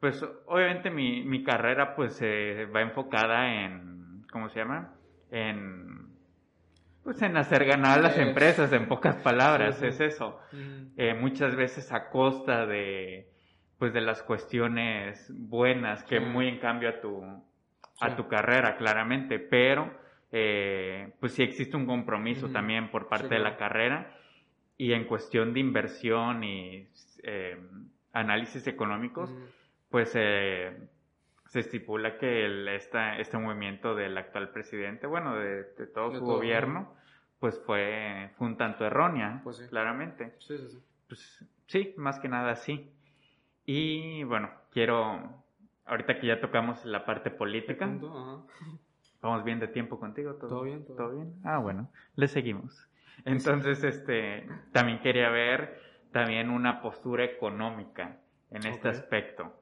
[0.00, 4.94] pues obviamente mi, mi carrera pues se va enfocada en, ¿cómo se llama?
[5.30, 6.08] En,
[7.04, 10.38] pues en hacer ganar a las empresas, en pocas palabras, es eso.
[10.96, 13.28] Eh, muchas veces a costa de,
[13.78, 17.22] pues de las cuestiones buenas, que muy en cambio a tu,
[18.00, 19.90] a tu carrera, claramente, pero
[20.32, 24.16] eh, pues sí existe un compromiso también por parte de la carrera.
[24.76, 26.88] Y en cuestión de inversión y
[27.22, 27.58] eh,
[28.12, 29.30] análisis económicos,
[29.90, 30.88] pues eh,
[31.46, 36.94] se estipula que el, esta, este movimiento del actual presidente, bueno, de, todo su gobierno,
[37.40, 40.34] pues fue, fue un tanto errónea, pues claramente.
[40.38, 40.78] Sí, sí, sí.
[41.08, 42.92] Pues sí, más que nada sí.
[43.66, 45.44] Y bueno, quiero,
[45.86, 47.90] ahorita que ya tocamos la parte política,
[49.20, 50.86] vamos bien de tiempo contigo, ¿todo, bien?
[50.86, 51.34] Todo, bien?
[51.44, 52.88] Ah, bueno, le seguimos.
[53.24, 58.18] Entonces, este, también quería ver también una postura económica
[58.50, 59.59] en este aspecto.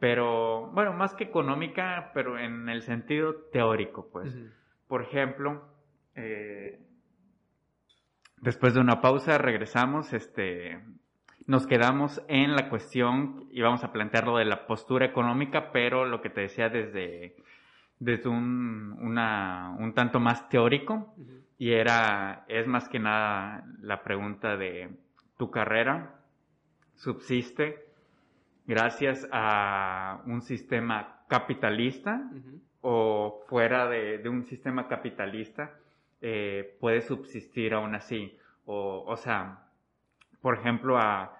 [0.00, 4.34] Pero, bueno, más que económica, pero en el sentido teórico, pues.
[4.88, 5.64] Por ejemplo,
[6.14, 6.80] eh,
[8.38, 10.82] después de una pausa regresamos, este,
[11.46, 16.20] nos quedamos en la cuestión y vamos a plantearlo de la postura económica, pero lo
[16.20, 17.36] que te decía desde,
[17.98, 21.14] desde un, una, un tanto más teórico
[21.58, 24.90] y era, es más que nada la pregunta de
[25.36, 26.20] tu carrera
[26.96, 27.93] subsiste
[28.66, 32.30] gracias a un sistema capitalista
[32.80, 35.72] o fuera de, un sistema capitalista
[36.20, 38.36] eh, puede subsistir aún así.
[38.66, 39.64] O, o sea,
[40.40, 41.38] por ejemplo, a,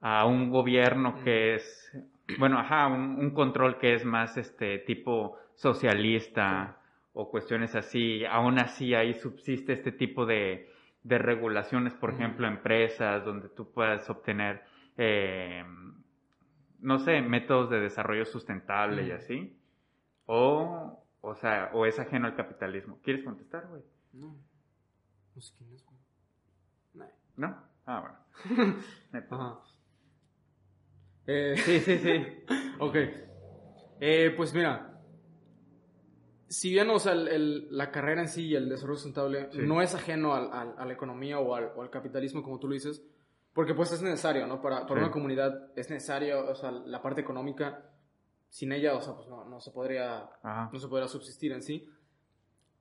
[0.00, 1.90] a un gobierno que es,
[2.38, 6.76] bueno, ajá, un, control que es más este tipo socialista
[7.14, 10.70] o cuestiones así, aún así ahí subsiste este tipo de,
[11.04, 14.62] de regulaciones, por ejemplo, empresas donde tú puedas obtener
[14.98, 15.64] eh,
[16.84, 19.58] no sé, métodos de desarrollo sustentable y así.
[20.26, 23.00] O, o sea, o es ajeno al capitalismo.
[23.02, 23.82] ¿Quieres contestar, güey?
[24.12, 24.36] No.
[25.32, 25.98] Quién es, güey.
[26.92, 27.06] No.
[27.36, 27.62] ¿No?
[27.86, 28.76] Ah, bueno.
[29.30, 29.60] Ajá.
[31.26, 32.44] Eh, sí, sí, sí.
[32.78, 32.96] ok.
[34.00, 35.00] Eh, pues mira,
[36.48, 40.34] si bien o sea, la carrera en sí y el desarrollo sustentable no es ajeno
[40.34, 43.02] al, a la economía o al, o al, capitalismo, como tú lo dices,
[43.54, 44.60] porque pues es necesario, ¿no?
[44.60, 47.88] Para, para una comunidad es necesario, o sea, la parte económica,
[48.48, 51.88] sin ella, o sea, pues no, no se podría, no se podría subsistir en sí.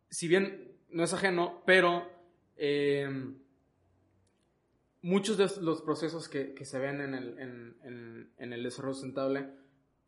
[0.10, 2.08] Si bien no es ajeno, pero
[2.58, 3.08] eh,
[5.04, 9.52] muchos de los procesos que, que se ven en el, en, en, el desarrollo sustentable,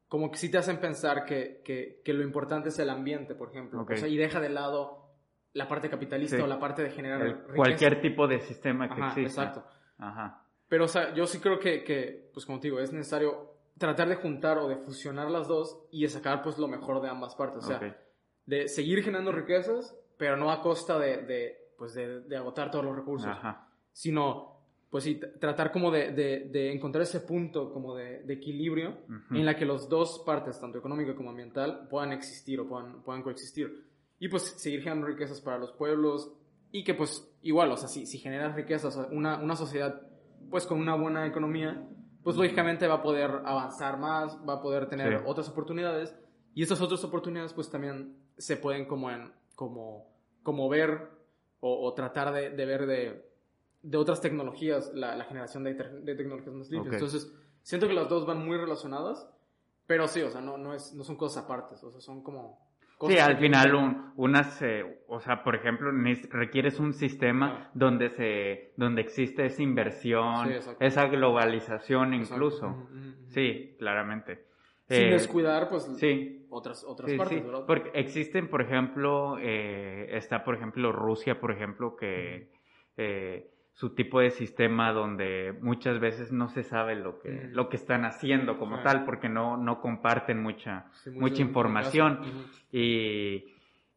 [0.08, 3.50] como que sí te hacen pensar que, que, que lo importante es el ambiente, por
[3.50, 3.86] ejemplo.
[3.88, 5.12] O sea, y deja de lado
[5.54, 9.44] la parte capitalista o la parte de generar Cualquier tipo de sistema que Ajá, exista.
[9.44, 9.70] Exacto.
[9.98, 10.45] Ajá.
[10.68, 14.10] Pero, o sea, yo sí creo que, que, pues como te digo, es necesario tratar
[14.10, 17.36] de juntar o de fusionar las dos y de sacar, pues, lo mejor de ambas
[17.36, 17.64] partes.
[17.64, 17.98] O sea,
[18.46, 22.86] de seguir generando riquezas, pero no a costa de, de pues, de, de, agotar todos
[22.86, 23.28] los recursos.
[23.28, 23.70] Ajá.
[23.92, 24.56] Sino,
[24.90, 28.98] pues sí, tratar como de, de, encontrar ese punto como de, equilibrio
[29.32, 33.22] en la que las dos partes, tanto económica como ambiental, puedan existir o puedan, puedan
[33.22, 33.86] coexistir.
[34.20, 36.32] Y pues seguir generando riquezas para los pueblos
[36.72, 40.02] y que pues igual, o sea, si, si generas riquezas, una, una sociedad
[40.56, 41.86] pues con una buena economía,
[42.24, 46.16] pues lógicamente va a poder avanzar más, va a poder tener otras oportunidades.
[46.54, 50.08] Y esas otras oportunidades pues también se pueden como en, como,
[50.44, 51.10] como ver
[51.60, 53.30] o, tratar de, ver de,
[53.84, 56.94] de otras tecnologías, la, la generación de, de, tecnologías más limpias.
[56.94, 59.30] Entonces, siento que las dos van muy relacionadas,
[59.86, 62.66] pero sí, o sea, no, no, es, no son cosas apartes, o sea, son como...
[63.02, 65.92] sí, al final un, unas, eh, o sea, por ejemplo,
[66.30, 72.88] requieres un sistema donde se, donde existe esa inversión, esa globalización incluso.
[73.28, 74.46] Sí, claramente.
[74.88, 76.46] Sin eh, descuidar, pues, sí.
[76.50, 82.52] otras, otras partes, Porque existen, por ejemplo, eh, está, por ejemplo, Rusia, por ejemplo, que
[82.98, 87.76] eh, su tipo de sistema donde muchas veces no se sabe lo que, lo que
[87.78, 92.20] están haciendo como tal, porque no, no comparten mucha, mucha información.
[92.72, 93.46] Y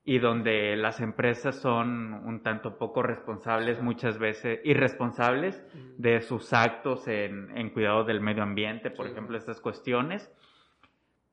[0.09, 5.63] y donde las empresas son un tanto poco responsables, muchas veces irresponsables
[5.99, 10.33] de sus actos en, en cuidado del medio ambiente, por ejemplo, estas cuestiones.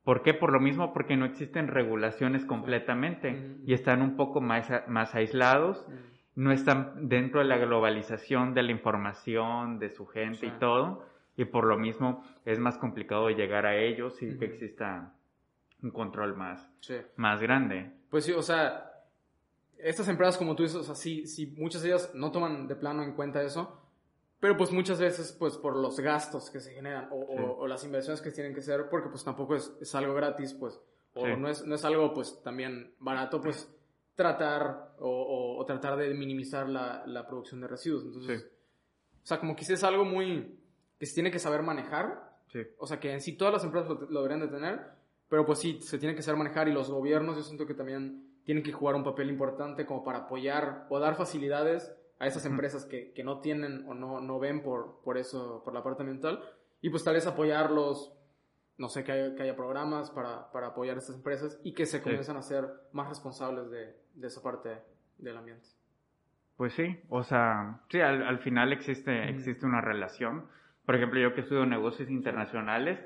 [0.03, 0.33] ¿Por qué?
[0.33, 5.87] Por lo mismo, porque no existen regulaciones completamente y están un poco más, más aislados,
[6.35, 11.05] no están dentro de la globalización de la información, de su gente y todo,
[11.37, 15.13] y por lo mismo es más complicado llegar a ellos y que exista
[15.81, 16.69] un control más,
[17.15, 17.91] más grande.
[18.09, 18.91] Pues sí, o sea,
[19.77, 22.75] estas empresas, como tú dices, o sea, sí, sí, muchas de ellas no toman de
[22.75, 23.81] plano en cuenta eso,
[24.39, 28.31] pero pues muchas veces, pues por los gastos que se generan o, las inversiones que
[28.31, 30.79] tienen que hacer, porque pues tampoco es, es algo gratis, pues,
[31.13, 33.73] o no, es, no es algo pues también barato, pues
[34.15, 38.03] tratar o, tratar de minimizar la, la, producción de residuos.
[38.05, 38.47] Entonces,
[39.23, 40.57] o sea, como que es algo muy
[40.99, 42.33] que se tiene que saber manejar.
[42.77, 44.79] O sea, que en sí todas las empresas lo, lo, deberían de tener,
[45.27, 48.25] pero pues sí, se tiene que saber manejar y los gobiernos yo siento que también
[48.45, 52.85] tienen que jugar un papel importante como para apoyar o dar facilidades a esas empresas
[52.85, 56.41] que, que no tienen o no, no ven por, por eso, por la parte ambiental,
[56.81, 58.13] y pues tal vez apoyarlos,
[58.77, 61.85] no sé, que haya, que haya programas para, para, apoyar a estas empresas y que
[61.85, 64.81] se comiencen a ser más responsables de, de, esa parte
[65.17, 65.67] del ambiente.
[66.57, 70.45] Pues sí, o sea, sí, al, al final existe, existe una relación.
[70.85, 72.99] Por ejemplo, yo que estudio negocios internacionales,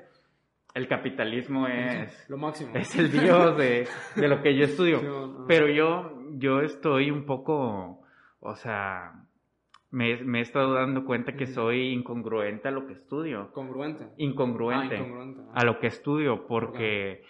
[0.74, 2.74] el capitalismo es lo máximo.
[2.74, 5.44] Es el dios de, de lo que yo estudio.
[5.48, 8.00] Pero yo, yo estoy un poco
[8.40, 9.12] o sea,
[9.90, 13.50] me, he estado dando cuenta que soy incongruente a lo que estudio.
[13.52, 14.06] ¿Congruente?
[14.18, 14.96] Incongruente.
[14.96, 17.24] Ah, a lo que estudio, porque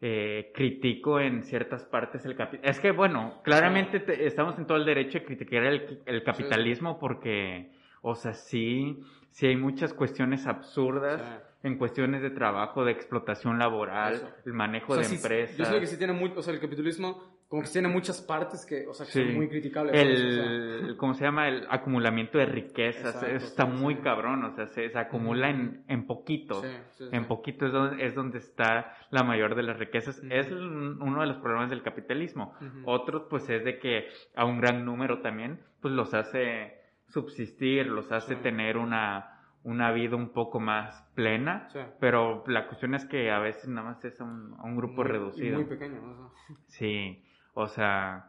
[0.00, 2.70] eh, critico en ciertas partes el capitalismo.
[2.70, 8.14] Es que, bueno, claramente estamos en todo el derecho de criticar el, capitalismo porque, o
[8.14, 8.98] sea, sí,
[9.30, 11.42] sí hay muchas cuestiones absurdas.
[11.62, 15.56] en cuestiones de trabajo, de explotación laboral, el manejo de empresas.
[15.56, 18.66] Yo sé que sí tiene mucho, o sea, el capitalismo como que tiene muchas partes
[18.66, 19.94] que, o sea, que son muy criticables.
[19.94, 21.46] El, ¿cómo se llama?
[21.48, 23.22] El acumulamiento de riquezas.
[23.22, 26.62] está muy cabrón, o sea, se, acumula en, en poquito.
[26.98, 30.20] en poquito es donde, es donde está la mayor de las riquezas.
[30.28, 32.54] Es uno de los problemas del capitalismo.
[32.84, 38.10] Otros, pues, es de que a un gran número también, pues, los hace subsistir, los
[38.10, 41.68] hace tener una, una vida un poco más plena,
[42.00, 45.58] pero la cuestión es que a veces nada más es a un, grupo reducido.
[45.58, 46.32] muy pequeño.
[46.66, 47.22] Sí.
[47.58, 48.28] O sea,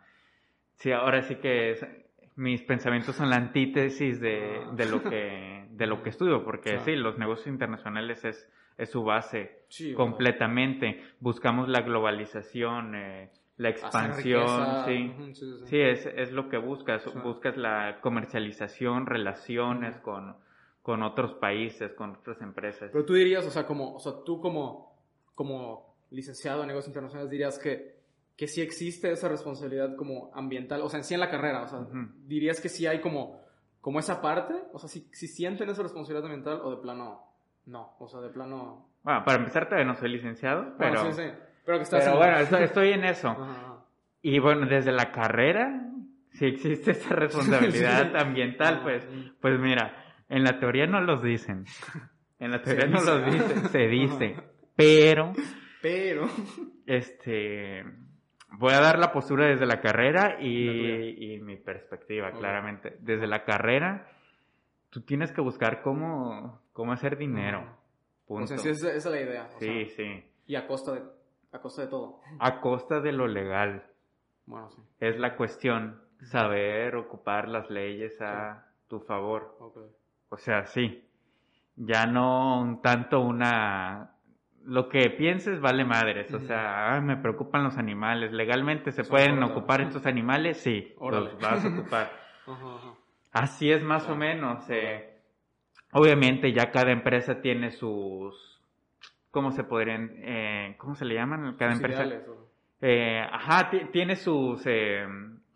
[0.76, 1.76] sí, ahora sí que
[2.38, 6.96] mis pensamientos son la antítesis de, de, lo, que, de lo que estudio, porque sí,
[6.96, 9.66] los negocios internacionales es, es su base
[9.98, 11.04] completamente.
[11.20, 15.34] Buscamos la globalización, eh, la expansión, sí.
[15.66, 15.78] sí.
[15.78, 17.04] es, es lo que buscas.
[17.22, 20.38] Buscas la comercialización, relaciones con,
[20.82, 22.92] con otros países, con otras empresas.
[22.94, 24.96] Pero tú dirías, o sea, como, o sea, tú como,
[25.36, 27.97] como licenciado en negocios internacionales dirías que
[28.38, 31.68] que sí existe esa responsabilidad como ambiental, o sea, en sí en la carrera, o
[31.68, 31.88] sea,
[32.24, 33.42] dirías que sí hay como,
[33.82, 37.24] como esa parte, o sea, si, si sienten esa responsabilidad ambiental o de plano
[37.66, 38.92] no, o sea, de plano...
[39.02, 41.12] Bueno, para empezar todavía no soy licenciado, pero...
[41.12, 41.30] sí, sí.
[41.66, 43.36] Pero que estás pero bueno, estoy, en eso.
[44.22, 45.82] Y bueno, desde la carrera,
[46.32, 49.06] si existe esa responsabilidad ambiental, pues,
[49.42, 51.66] pues mira, en la teoría no los dicen.
[52.40, 54.38] En la teoría no los dicen, se dice.
[54.76, 55.34] Pero...
[55.82, 56.30] Pero...
[56.86, 57.84] Este
[58.52, 62.98] voy a dar la postura desde la carrera y, mi perspectiva, claramente.
[63.00, 64.08] Desde la carrera,
[64.90, 67.78] tú tienes que buscar cómo, cómo hacer dinero.
[68.26, 68.54] Punto.
[68.54, 69.50] O sea, esa, es la idea.
[69.60, 70.24] sí, sí.
[70.48, 71.04] Y a costa, de,
[71.52, 72.22] a costa de todo.
[72.40, 73.86] A costa de lo legal.
[74.46, 74.82] Bueno, sí.
[75.00, 79.58] Es la cuestión, saber ocupar las leyes a tu favor.
[80.30, 81.04] O sea, sí.
[81.76, 84.17] Ya no tanto una
[84.68, 89.80] lo que pienses vale madres, o sea, me preocupan los animales, legalmente se pueden ocupar
[89.80, 92.12] estos animales, sí, los vas a ocupar.
[93.32, 94.70] Así es más o menos.
[94.70, 95.22] Eh.
[95.94, 98.62] Obviamente ya cada empresa tiene sus,
[99.32, 101.56] ¿cómo se podrían, eh, cómo se le llaman?
[101.56, 102.06] Cada empresa.
[102.82, 104.66] Eh, ajá, tiene sus,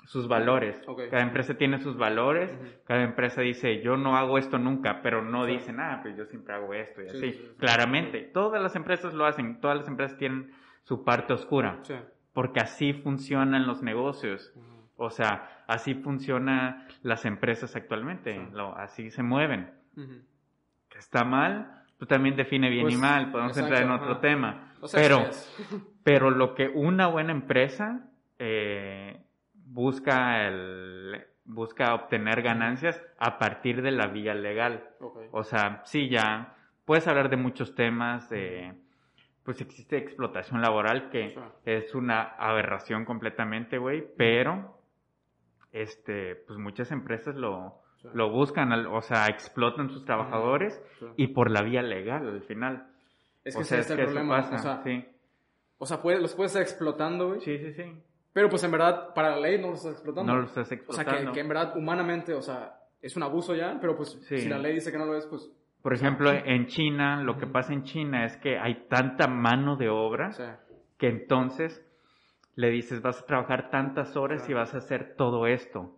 [0.06, 0.82] sus valores.
[0.88, 1.04] Ok.
[1.10, 2.70] Cada empresa tiene sus valores, Ujú.
[2.86, 6.54] cada empresa dice, yo no hago esto nunca, pero no dicen, ah, pues yo siempre
[6.56, 7.32] hago esto y Sí, así.
[7.32, 7.52] sí, sí.
[7.58, 10.52] Claramente, todas las empresas lo hacen, todas las empresas tienen
[10.84, 11.96] su parte oscura, Sí.
[12.34, 14.52] porque así funcionan los negocios.
[14.56, 14.66] Ujú.
[14.98, 18.42] O sea, así funcionan las empresas actualmente, Sí.
[18.54, 19.72] lo- así se mueven.
[19.96, 20.14] Ujú.
[20.90, 24.18] Que está mal, tú también define bien Pues, y mal, podemos exacto, entrar en otro
[24.20, 24.74] tema.
[24.82, 25.48] O sea, pero, sí
[26.04, 28.08] pero lo que una buena empresa
[28.40, 29.21] eh,
[29.74, 34.90] busca el busca obtener ganancias a partir de la vía legal.
[35.32, 36.56] O sea, sí, ya
[36.86, 38.74] puedes hablar de muchos temas, de,
[39.44, 44.78] pues existe explotación laboral que es una aberración completamente, güey, pero,
[45.72, 48.08] este, pues muchas empresas lo, Sí.
[48.14, 51.06] lo buscan, al- o sea, explotan sus trabajadores Sí.
[51.18, 52.88] y por la vía legal al final.
[53.44, 54.38] Es o que sea, ese es el que problema.
[54.38, 55.06] pasa, o sea, sí.
[55.80, 57.42] o sea puede- los puedes estar explotando, güey.
[57.42, 58.04] sí, sí, sí.
[58.34, 60.32] Pero pues en verdad, para la ley no los estás explotando.
[60.34, 61.32] No lo estás O sea, explotando.
[61.32, 64.40] que, que en verdad, humanamente, o sea, es un abuso ya, pero pues Sí.
[64.40, 65.50] si la ley dice que no lo es, pues.
[65.82, 69.90] Por ejemplo, en China, lo que pasa en China es que hay tanta mano de
[69.90, 70.30] obra
[70.98, 71.84] que entonces
[72.56, 75.98] le dices vas a trabajar tantas horas y vas a hacer todo esto.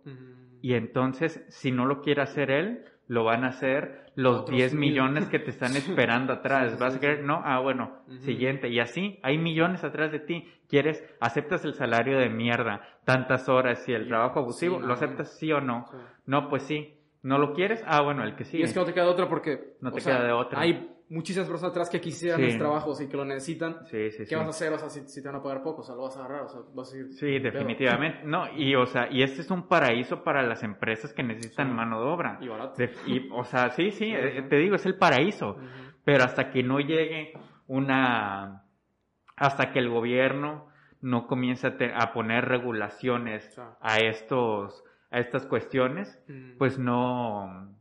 [0.62, 4.74] Y entonces, si no lo quiere hacer él, lo van a hacer los Otros 10
[4.74, 4.90] mil.
[4.90, 6.70] millones que te están esperando atrás.
[6.70, 7.18] Sí, sí, ¿Vas sí, a querer?
[7.18, 7.24] sí.
[7.26, 8.68] No, ah, bueno, siguiente.
[8.68, 10.48] Y así, hay millones atrás de ti.
[10.68, 11.04] ¿Quieres?
[11.20, 12.80] ¿Aceptas el salario de mierda?
[13.04, 15.86] Tantas horas y el Y- trabajo abusivo, sí, no, ¿lo aceptas sí o no?
[15.90, 15.96] Sí.
[16.26, 16.98] No, pues sí.
[17.22, 17.82] ¿No lo quieres?
[17.86, 18.64] Ah, bueno, el que Y sigue.
[18.64, 19.76] es que no te queda de otra porque.
[19.80, 20.60] No te sea, queda de otra.
[20.60, 22.46] Hay muchísimas personas atrás que quisieran Sí.
[22.46, 23.84] los trabajos y que lo necesitan.
[23.86, 24.72] Sí, sí, ¿Qué vas a hacer?
[24.72, 26.42] O sea, si, si te van a pagar poco, o sea, lo vas a agarrar,
[26.44, 27.12] o sea, vas a ir.
[27.12, 28.20] Sí, definitivamente.
[28.24, 32.00] No, y o sea, y este es un paraíso para las empresas que necesitan mano
[32.00, 32.38] de obra.
[32.40, 32.74] Y barato.
[32.76, 34.48] De- y, o sea, sí, eh, sí.
[34.48, 35.56] te digo, es el paraíso.
[36.04, 37.32] Pero hasta que no llegue
[37.66, 38.64] una,
[39.36, 40.68] hasta que el gobierno
[41.00, 46.18] no comience a, te- a poner regulaciones a estos, a estas cuestiones,
[46.58, 47.74] pues no,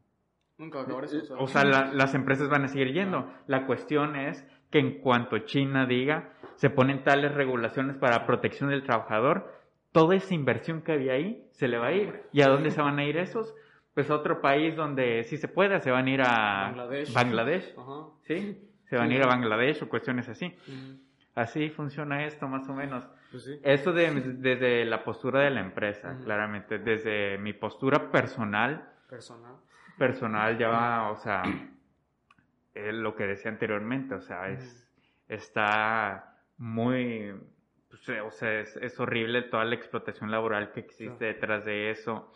[0.58, 1.18] Nunca va a acabar eso.
[1.18, 3.32] O sea, o sea, la- las empresas van a seguir yendo.
[3.48, 8.84] La cuestión es que en cuanto China diga, se ponen tales regulaciones para protección del
[8.84, 9.52] trabajador,
[9.92, 12.24] toda esa inversión que había ahí se le va a ir.
[12.32, 13.54] ¿Y a dónde se van a ir esos?
[13.94, 17.14] Pues a otro país donde sí se pueda, se van a ir a Bangladesh.
[17.14, 18.06] Bangladesh, Ajá.
[18.22, 18.70] ¿sí?
[18.86, 19.16] Se van a Sí.
[19.16, 20.56] ir a Bangladesh o cuestiones así.
[21.36, 23.08] Así funciona esto más o menos.
[23.32, 23.60] Pues sí.
[23.64, 26.78] Eso de- desde la postura de la empresa, claramente.
[26.80, 29.56] Desde mi postura personal, Personal.
[29.98, 31.44] Personal ya va, o sea,
[32.74, 34.90] es lo que decía anteriormente, o sea, es,
[35.28, 37.34] está muy,
[37.90, 41.92] pues, eh, o sea, es, es horrible toda la explotación laboral que existe detrás de
[41.92, 42.32] eso,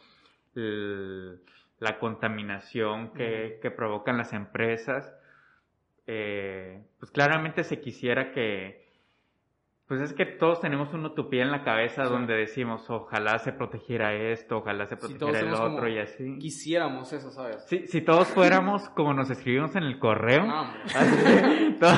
[0.56, 1.42] el-
[1.80, 5.14] la contaminación que, que provocan las empresas,
[6.08, 8.87] eh, pues claramente se quisiera que,
[9.88, 12.10] pues es que todos tenemos una utopía en la cabeza Sí.
[12.12, 16.38] donde decimos, ojalá se protegiera esto, ojalá se protegiera el otro como- y así.
[16.40, 17.64] Quisiéramos eso, ¿sabes?
[17.68, 20.74] Si, si todos fuéramos como nos escribimos en el correo, No,
[21.80, 21.96] todo,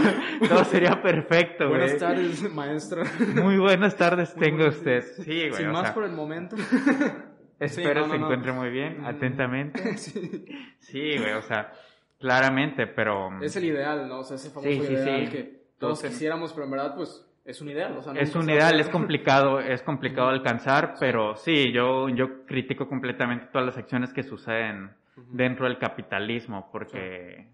[0.47, 1.79] todo sería perfecto, güey.
[1.81, 3.03] Buenas tardes, maestra.
[3.35, 5.01] Muy buenas tardes tenga usted.
[5.23, 5.53] Sí, güey.
[5.53, 6.55] Sin o más sea, por el momento.
[7.59, 9.07] espero Sí, no, se no, encuentre muy bien, Ujú.
[9.09, 9.97] atentamente.
[9.97, 10.45] Sí.
[10.79, 11.73] Sí, güey, o sea,
[12.19, 14.19] claramente, pero Es el ideal, ¿no?
[14.19, 15.43] O sea, ese famoso Sí, ideal que
[15.79, 17.97] todos Todos- quisiéramos, pero en verdad, pues, es un ideal.
[17.97, 22.88] O sea, es un ideal, es complicado, es complicado alcanzar, pero sí, yo, yo critico
[22.88, 25.28] completamente todas las acciones que suceden Ujú.
[25.32, 27.47] dentro del capitalismo, porque,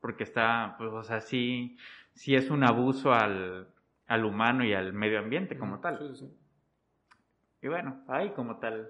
[0.00, 1.76] porque está, pues, o sea, sí,
[2.14, 3.66] sí es un abuso al,
[4.06, 5.98] al humano y al medio ambiente como tal.
[5.98, 6.32] Sí, sí.
[7.62, 8.88] Y bueno, ahí como tal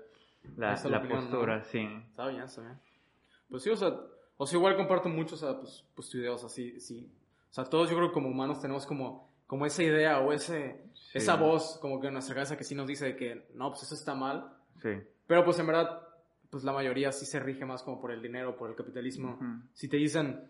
[0.56, 0.74] la,
[1.08, 1.64] postura, ¿no?
[1.64, 1.88] sí.
[2.10, 2.78] Está bien, está bien.
[3.48, 3.94] Pues sí, o sea,
[4.36, 7.10] o sea, igual comparto mucho, o sea, pues, pues tu idea, o sea, sí, sí.
[7.50, 10.80] O sea, todos yo creo que como humanos tenemos como, como esa idea o ese,
[10.94, 11.18] Sí.
[11.18, 13.82] esa voz como que en nuestra cabeza que sí nos dice de que, no, pues
[13.82, 14.48] eso está mal.
[14.80, 14.90] Sí.
[15.26, 16.02] Pero pues en verdad,
[16.50, 19.32] pues la mayoría sí se rige más como por el dinero, por el capitalismo.
[19.32, 19.44] Ujú.
[19.72, 20.48] Si te dicen,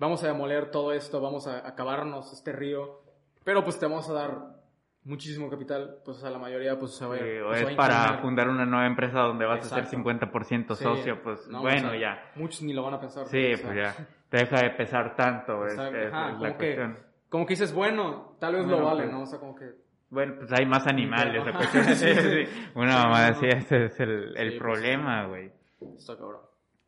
[0.00, 3.02] vamos a demoler todo esto, vamos a acabarnos este río,
[3.44, 4.60] pero pues te vamos a dar
[5.04, 7.74] muchísimo capital, pues o sea, la mayoría pues se va, Sí, o pues, va es
[7.74, 9.90] a para fundar una nueva empresa donde vas a Exacto.
[9.90, 10.82] ser 50% Sí.
[10.84, 12.32] socio, pues No, bueno, o sea, ya.
[12.34, 13.26] Muchos ni lo van a pensar.
[13.28, 14.06] Sí, o sea, pues ya.
[14.30, 17.09] Deja de pesar tanto, es, es- ajá, es la como que- cuestión.
[17.30, 19.22] Como que dices, bueno, tal vez lo Bueno, vale, pues, ¿no?
[19.22, 19.70] O sea, como que...
[20.10, 21.58] Bueno, pues hay más animales, la Ajá.
[21.58, 22.46] cuestión es Sí, sí.
[22.46, 23.14] sí, Una no.
[23.14, 25.50] así, ese es el, el Sí, pues, problema, güey.
[25.96, 26.40] Está cabrón.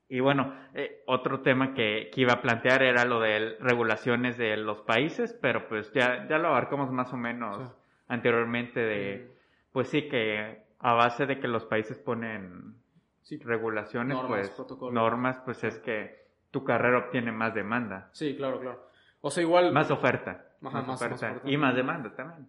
[0.08, 4.56] Y bueno, eh, otro tema que, que iba a plantear era lo de regulaciones de
[4.58, 7.64] los países, pero pues ya, ya lo abarcamos más o menos Sí.
[8.08, 9.30] anteriormente de,
[9.72, 12.74] pues sí que a base de que los países ponen
[13.22, 14.92] Sí, regulaciones, Normas, pues protocolos.
[14.92, 18.84] normas, pues es que tu carrera obtiene más demanda, sí, claro, claro.
[19.22, 19.72] O sea, igual...
[19.72, 22.46] más oferta, Ajá, más oferta y más demanda también.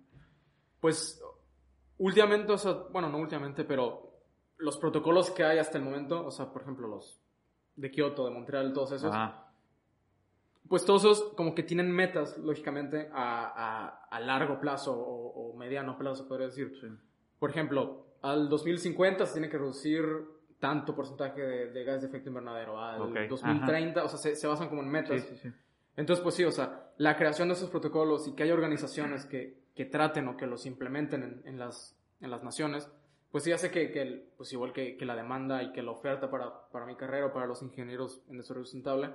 [0.82, 1.24] Pues
[1.98, 4.12] últimamente, o sea, bueno, no últimamente, pero
[4.58, 7.22] los protocolos que hay hasta el momento, o sea, por ejemplo, los
[7.76, 9.52] de Kioto, de Montreal, todos esos, Ajá.
[10.68, 15.58] pues todos esos como que tienen metas, lógicamente, a, a- a largo plazo o, o
[15.58, 16.76] mediano plazo, podría decir.
[16.82, 16.88] Sí.
[17.40, 20.04] Por ejemplo, al 2050 se tiene que reducir
[20.60, 22.80] tanto porcentaje de, de gas de efecto invernadero.
[22.82, 25.22] Al Ok, 2030, o sea, se, se basan como en metas.
[25.22, 25.54] Sí, sí, sí.
[25.96, 29.58] Entonces, pues sí, o sea, la creación de esos protocolos y que haya organizaciones que,
[29.76, 32.90] que traten o que los implementen en, en las, en las naciones,
[33.32, 35.92] pues sí hace que, que el- pues igual que, que la demanda y que la
[35.92, 39.10] oferta para, para mi carrera o para los ingenieros en desarrollo sustentable,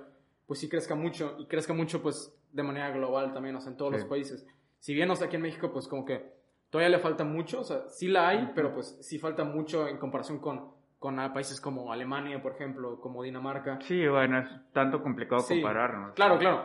[0.45, 3.77] pues sí crezca mucho y crezca mucho pues de manera global también, o sea, en
[3.77, 3.99] todos Sí.
[3.99, 4.45] los países.
[4.79, 6.33] Si bien, o sea, aquí en México, pues como que
[6.69, 9.97] todavía le falta mucho, o sea, sí la hay, pero pues sí falta mucho en
[9.97, 13.79] comparación con, con ah, países como Alemania, por ejemplo, como Dinamarca.
[13.81, 15.55] Sí, bueno, es tanto complicado Sí.
[15.61, 16.13] compararnos.
[16.13, 16.63] Claro, claro.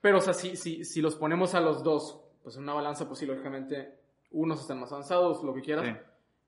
[0.00, 3.06] Pero, o sea, si, si, si los ponemos a los dos, pues en una balanza,
[3.06, 3.94] pues sí, lógicamente,
[4.32, 5.86] unos están más avanzados, lo que quieras.
[5.86, 5.92] Sí.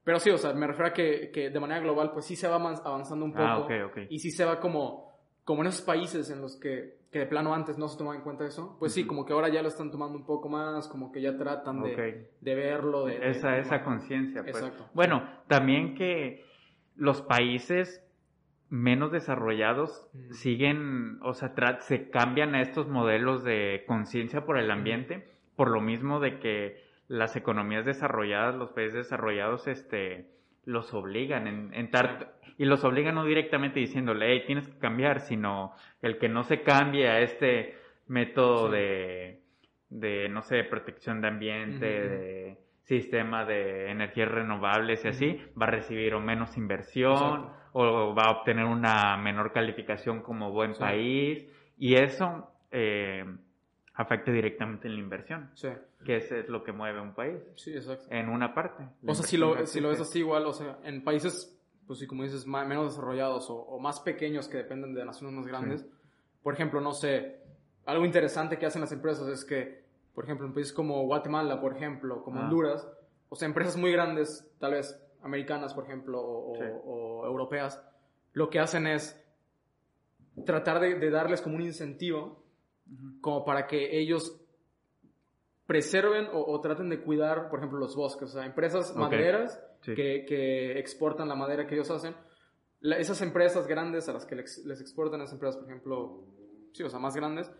[0.05, 2.49] Pero sí, o sea, me refiero a que, que de manera global, pues sí se
[2.49, 3.45] va avan- avanzando un poco.
[3.45, 3.99] Ah, ok, ok.
[4.11, 5.13] Y sí se va como,
[5.45, 8.23] como en esos países en los que, que de plano antes no se tomaba en
[8.23, 8.77] cuenta eso.
[8.79, 9.09] Pues sí, Ujú.
[9.09, 11.93] como que ahora ya lo están tomando un poco más, como que ya tratan de,
[11.93, 12.29] Ok.
[12.41, 13.05] de verlo.
[13.07, 14.43] De, de- esa, de- esa conciencia.
[14.43, 14.57] Pues.
[14.57, 14.87] Exacto.
[14.95, 16.45] Bueno, también que
[16.99, 18.05] los países
[18.71, 20.33] menos desarrollados Mm.
[20.33, 25.27] siguen, o sea, se cambian a estos modelos de conciencia por el ambiente,
[25.57, 30.27] por lo mismo de que las economías desarrolladas, los países desarrollados, este,
[30.67, 35.21] los obligan en, en tar- y los obligan no directamente diciéndole, hey, tienes que cambiar,
[35.21, 35.73] sino
[36.03, 37.77] el que no se cambie a este
[38.07, 38.73] método Sí.
[38.77, 39.41] de,
[39.89, 45.71] de, no sé, protección de ambiente, de sistema de energías renovables y así, va a
[45.71, 47.53] recibir o menos inversión Exacto.
[47.75, 50.81] o va a obtener una menor calificación como buen Sí.
[50.81, 53.25] país y eso eh,
[53.95, 55.69] afecta directamente en la inversión, Sí,
[56.05, 58.07] que eso es lo que mueve un país sí, exacto.
[58.11, 58.85] en una parte.
[59.07, 61.55] O sea, si lo, si lo ves así igual, o sea, en países,
[61.87, 65.35] pues sí, como dices, ma- menos desarrollados o, o más pequeños que dependen de naciones
[65.37, 65.87] más grandes,
[66.43, 67.41] por ejemplo, no sé,
[67.85, 71.77] algo interesante que hacen las empresas es que, por ejemplo, en países como Guatemala, por
[71.77, 72.45] ejemplo, como Ah.
[72.45, 72.89] Honduras,
[73.29, 76.63] o sea, empresas muy grandes, tal vez americanas, por ejemplo, o, o- Sí.
[76.85, 77.83] o europeas,
[78.33, 79.23] lo que hacen es
[80.47, 82.43] tratar de, de darles como un incentivo
[82.91, 83.21] Ujú.
[83.21, 84.41] como para que ellos
[85.67, 88.31] preserven o, o traten de cuidar, por ejemplo, los bosques.
[88.31, 88.97] O sea, empresas Ok.
[88.97, 89.95] madereras Sí.
[89.95, 92.15] que, que exportan la madera que ellos hacen.
[92.81, 96.25] La- esas empresas grandes a las que les, les exportan, esas empresas, por ejemplo,
[96.73, 97.51] sí, o sea, más grandes,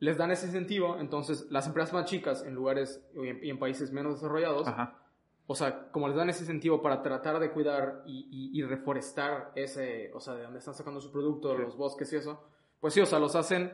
[0.00, 0.98] les dan ese incentivo.
[0.98, 4.98] Entonces, las empresas más chicas en lugares y en, y en países menos desarrollados, Ajá.
[5.46, 9.52] o sea, como les dan ese incentivo para tratar de cuidar y, y- y reforestar
[9.54, 11.62] ese, o sea, de donde están sacando su producto, Sí.
[11.62, 12.42] los bosques y eso,
[12.80, 13.72] pues sí, o sea, los hacen,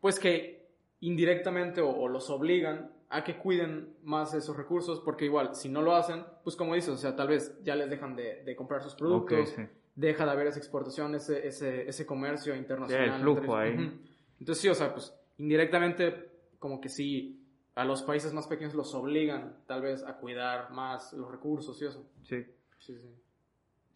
[0.00, 0.66] pues que
[1.00, 5.82] indirectamente o, o los obligan a que cuiden más esos recursos, porque igual, si no
[5.82, 8.82] lo hacen, pues como dices, o sea, tal vez ya les dejan de, de comprar
[8.82, 9.62] sus productos, sí.
[9.96, 13.08] deja de haber esa exportación, ese, ese, ese comercio internacional.
[13.08, 13.74] Sí, el flujo ahí.
[13.74, 13.92] Ujú.
[14.38, 17.42] Entonces sí, o sea, pues indirectamente como que sí,
[17.74, 21.86] a los países más pequeños los obligan tal vez a cuidar más los recursos y
[21.86, 22.06] eso.
[22.22, 22.44] Sí.
[22.78, 23.08] Sí, sí.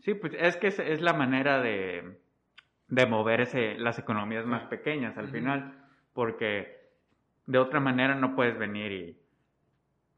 [0.01, 2.19] Sí, pues es que es, es la manera de,
[2.89, 5.83] de mover ese, las economías más pequeñas al final,
[6.13, 6.91] porque
[7.47, 9.19] de otra manera no puedes venir y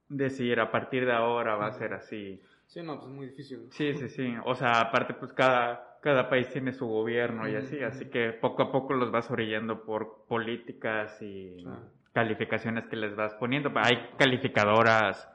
[0.09, 2.41] decir a partir de ahora va a ser así.
[2.67, 3.69] Sí, no, pues es muy difícil.
[3.71, 4.35] Sí, sí, sí.
[4.45, 8.63] O sea, aparte pues cada, cada país tiene su gobierno y así, así que poco
[8.63, 11.67] a poco los vas orillando por políticas y
[12.13, 13.73] calificaciones que les vas poniendo.
[13.75, 15.29] Hay calificadoras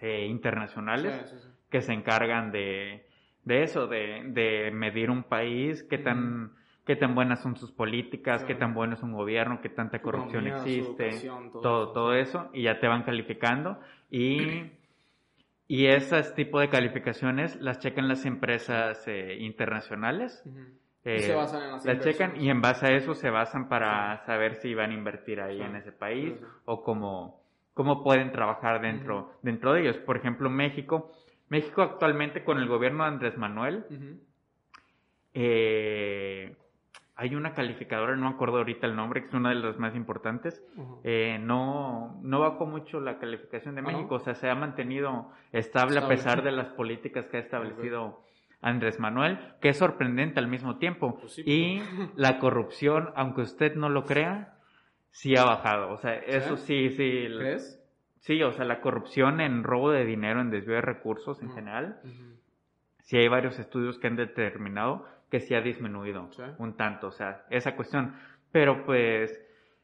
[0.00, 1.48] eh, internacionales Sí, sí, sí.
[1.70, 3.06] que se encargan de,
[3.44, 8.42] de eso, de, de medir un país, qué tan, qué tan buenas son sus políticas,
[8.42, 12.14] qué tan bueno es un gobierno, qué tanta corrupción economía, existe, todo todo, eso, todo
[12.14, 13.78] eso, y ya te van calificando.
[14.10, 14.72] Y,
[15.66, 20.42] y ese tipo de calificaciones las checan las empresas eh, internacionales.
[20.44, 20.58] Ujú.
[21.04, 23.68] eh, Y se basan en las las checan y en base a eso se basan
[23.68, 25.62] para saber si van a invertir ahí Sí.
[25.62, 27.40] en ese país Sí, o cómo,
[27.74, 29.96] cómo pueden trabajar dentro, dentro de ellos.
[29.98, 31.10] Por ejemplo, México.
[31.48, 33.84] México actualmente con el gobierno de Andrés Manuel
[35.34, 36.56] eh,
[37.16, 39.94] hay una calificadora, no me acuerdo ahorita el nombre, que es una de las más
[39.94, 40.62] importantes.
[41.04, 43.84] Eh, no, no bajó mucho la calificación de ¿Ah?
[43.84, 48.20] México, o sea, se ha mantenido estable, a pesar de las políticas que ha establecido
[48.60, 51.16] Andrés Manuel, que es sorprendente al mismo tiempo.
[51.20, 51.82] Pues sí, y
[52.16, 54.58] la corrupción, aunque usted no lo crea,
[55.10, 55.92] sí ha bajado.
[55.92, 57.28] O sea, eso sí, sí.
[57.38, 57.80] ¿Crees?
[58.18, 62.00] Sí, o sea, la corrupción en robo de dinero, en desvío de recursos en general,
[63.02, 66.44] sí hay varios estudios que han determinado que sí ha disminuido Sí.
[66.58, 68.14] un tanto, o sea, esa cuestión.
[68.52, 69.36] Pero pues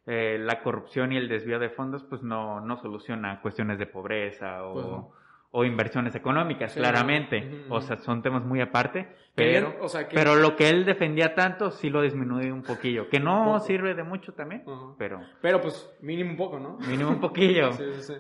[0.07, 4.63] eh, la corrupción y el desvío de fondos pues no, no soluciona cuestiones de pobreza
[4.65, 5.13] o, Pues no.
[5.51, 7.65] o inversiones económicas, Sí, claramente.
[7.65, 10.85] ujú, O sea, son temas muy aparte, pero, o sea, que- pero lo que él
[10.85, 14.95] defendía tanto sí lo disminuye un poquillo, que no sirve de mucho también, Ajá.
[14.99, 16.79] pero Pero pues mínimo un poco, ¿no?
[16.79, 17.73] mínimo un poquillo.
[17.73, 18.13] Sí, sí, sí.
[18.13, 18.19] y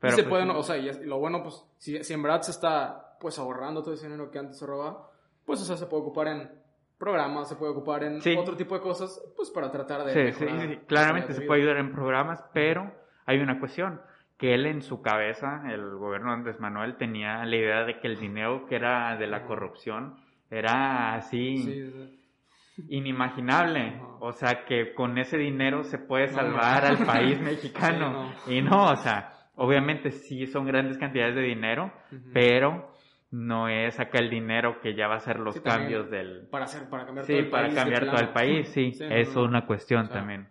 [0.00, 2.42] Pero se pues, pueden, o sea, y, y lo bueno, pues, si, si en verdad
[2.42, 5.08] se está, pues, ahorrando todo ese dinero que antes se robaba,
[5.46, 6.50] pues, o sea, se puede ocupar en
[6.98, 8.34] programas, se puede ocupar en Sí.
[8.36, 11.40] otro tipo de cosas, pues, para tratar de Sí, sí, mejorar sí, la claramente se
[11.40, 12.92] de puede ayudar en programas, pero
[13.26, 14.00] hay una cuestión,
[14.38, 18.06] que él en su cabeza, el gobierno de Andrés Manuel, tenía la idea de que
[18.08, 20.16] el dinero que era de la corrupción
[20.50, 22.84] era así Sí, sí.
[22.88, 24.00] inimaginable.
[24.20, 26.88] O sea, que con ese dinero se puede salvar no.
[26.88, 28.32] al país mexicano.
[28.46, 31.92] Y no, o sea, obviamente sí son grandes cantidades de dinero,
[32.32, 32.90] pero
[33.30, 35.92] no es acá el dinero que ya va a ser los Sí, también.
[36.00, 38.68] cambios del, Para hacer, para cambiar Sí, todo el para país cambiar todo el país,
[38.68, 40.14] sí, no, es una cuestión O sea.
[40.16, 40.48] también.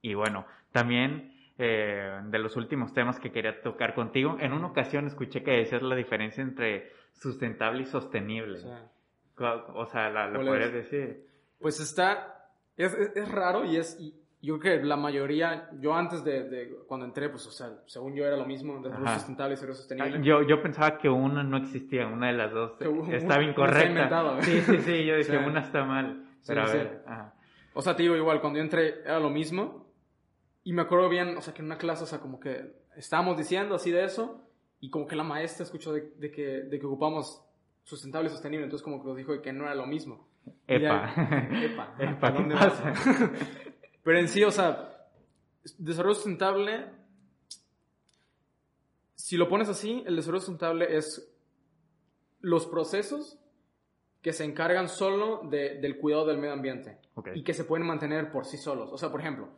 [0.00, 5.06] Y bueno, también eh, de los últimos temas que quería tocar contigo, en una ocasión
[5.06, 8.58] escuché que decías la diferencia entre sustentable y sostenible.
[8.58, 8.90] O sea,
[9.74, 10.74] O sea, la, la ¿Cuál podrías es?
[10.74, 11.26] decir.
[11.60, 15.94] Pues está, es, es, es raro y es, y yo creo que la mayoría, yo
[15.94, 19.52] antes de, de cuando entré, pues, o sea, según yo era lo mismo, desarrollo sustentable
[19.52, 20.18] y desarrollo sostenible.
[20.18, 24.38] Ah, Yo, yo pensaba que una no existía, una de las dos Que estaba incorrecta.
[24.38, 24.42] ¿eh?
[24.42, 25.44] Sí, sí, sí, yo dije, Sí.
[25.46, 26.26] una está mal.
[26.40, 26.76] Sí, Pero a sí.
[26.76, 27.34] ver, ajá.
[27.74, 29.86] O sea, te digo, igual, cuando yo entré era lo mismo.
[30.64, 33.36] Y me acuerdo bien, o sea, que en una clase, o sea, como que estábamos
[33.38, 34.46] diciendo así de eso.
[34.80, 37.44] Y como que la maestra escuchó de, de que, de que ocupamos
[37.84, 38.64] sustentable y sostenible.
[38.64, 40.28] Entonces, como que nos dijo de que no era lo mismo.
[40.66, 41.12] Epa.
[41.16, 41.94] ahí- Epa.
[42.00, 42.92] Epa, ¿para ¿qué pasa?
[44.04, 45.06] Pero en sí, o sea,
[45.78, 46.86] desarrollo sustentable.
[49.14, 51.28] Si lo pones así, el desarrollo sustentable es
[52.40, 53.38] los procesos
[54.20, 56.98] que se encargan solo de- del cuidado del medio ambiente
[57.36, 58.90] y que se pueden mantener por sí solos.
[58.92, 59.48] O sea, por ejemplo,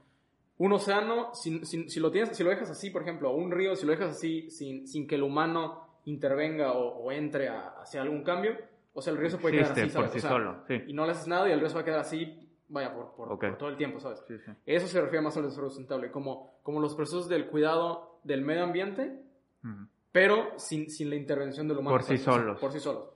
[0.58, 3.74] un océano, si, si- si lo, tienes, si lo dejas así, por ejemplo, un río,
[3.76, 8.02] si lo dejas así sin, sin que el humano intervenga o, o entre a, hacia
[8.02, 8.56] algún cambio,
[8.92, 10.82] o sea, el río se puede quedar Existe así, por sí O sea, solo, sí.
[10.86, 13.12] Y no le haces nada y el río se va a quedar así, vaya, por,
[13.14, 13.40] por- Ok.
[13.48, 14.22] por todo el tiempo, ¿sabes?
[14.26, 14.50] Sí, sí.
[14.66, 18.64] Eso se refiere más al desarrollo sustentable, como, como los procesos del cuidado del medio
[18.64, 19.20] ambiente,
[19.62, 19.86] Ujú.
[20.12, 21.96] pero sin, sin la intervención del humano.
[21.96, 22.60] Por sí solos.
[22.60, 23.10] Por sí solos.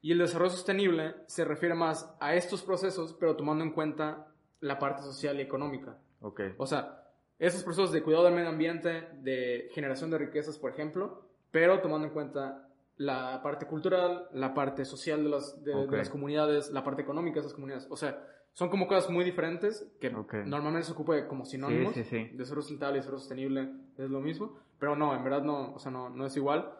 [0.00, 4.26] Y el desarrollo sostenible se refiere más a estos procesos, pero tomando en cuenta
[4.60, 5.96] la parte social y económica.
[6.20, 6.40] Ok.
[6.58, 7.04] O sea,
[7.38, 12.06] esos procesos de cuidado del medio ambiente, de generación de riquezas, por ejemplo, pero tomando
[12.06, 15.92] en cuenta la parte cultural, la parte social de las, de, de Ok.
[15.92, 17.86] las comunidades, la parte económica de esas comunidades.
[17.90, 18.24] O sea,
[18.54, 21.94] son como cosas muy diferentes que normalmente se ocupa como sinónimos.
[21.94, 22.36] Sí, sí, sí.
[22.36, 25.90] Desarrollo sustentable y desarrollo sostenible es lo mismo, pero no, en verdad no, o sea,
[25.90, 26.72] no, no es igual.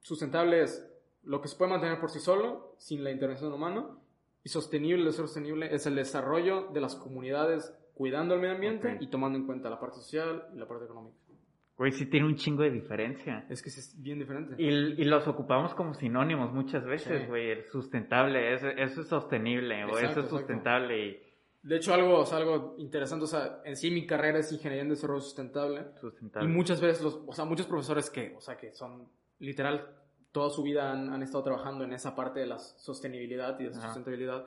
[0.00, 0.88] Sustentable es
[1.22, 4.00] lo que se puede mantener por sí solo, sin la intervención del humano,
[4.42, 9.06] y sostenible, desarrollo sostenible es el desarrollo de las comunidades cuidando el medio ambiente y
[9.06, 11.16] tomando en cuenta la parte social y la parte económica.
[11.82, 13.44] Güey, sí tiene un chingo de diferencia.
[13.48, 14.54] Es que sí es bien diferente.
[14.56, 17.26] Y, y los ocupamos como sinónimos muchas veces, Sí.
[17.26, 17.50] güey.
[17.50, 21.20] El sustentable, eso, eso es sostenible, o eso es sustentable y
[21.64, 24.82] De hecho, algo, o sea, algo interesante, o sea, en sí mi carrera es ingeniería
[24.82, 25.86] en desarrollo sustentable.
[25.96, 26.48] Y sustentable.
[26.48, 29.08] muchas veces, los, o sea, muchos profesores que, o sea, que son
[29.40, 29.84] literal,
[30.30, 33.70] toda su vida han, han estado trabajando en esa parte de la sostenibilidad y de
[33.70, 33.86] la Ajá.
[33.86, 34.46] sustentabilidad.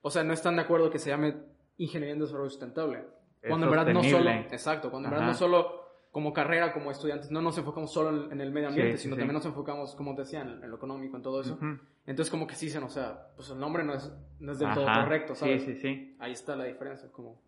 [0.00, 1.34] O sea, no están de acuerdo que se llame
[1.76, 3.04] ingeniería en desarrollo sustentable.
[3.42, 5.20] Es Cuando en verdad no solo, exacto, cuando en Ajá.
[5.22, 5.81] verdad no solo
[6.12, 9.16] como carrera, como estudiantes, no nos enfocamos solo en, en el medio ambiente, Sí, sino
[9.16, 9.20] sí.
[9.20, 11.58] también nos enfocamos, como te decía, en, en lo económico, en todo eso.
[12.06, 14.72] Entonces, como que sí dicen, o sea, pues el nombre no es, no es del
[14.74, 15.62] todo correcto, ¿sabes?
[15.64, 16.16] Sí, sí, sí.
[16.20, 17.40] Ahí está la diferencia, como...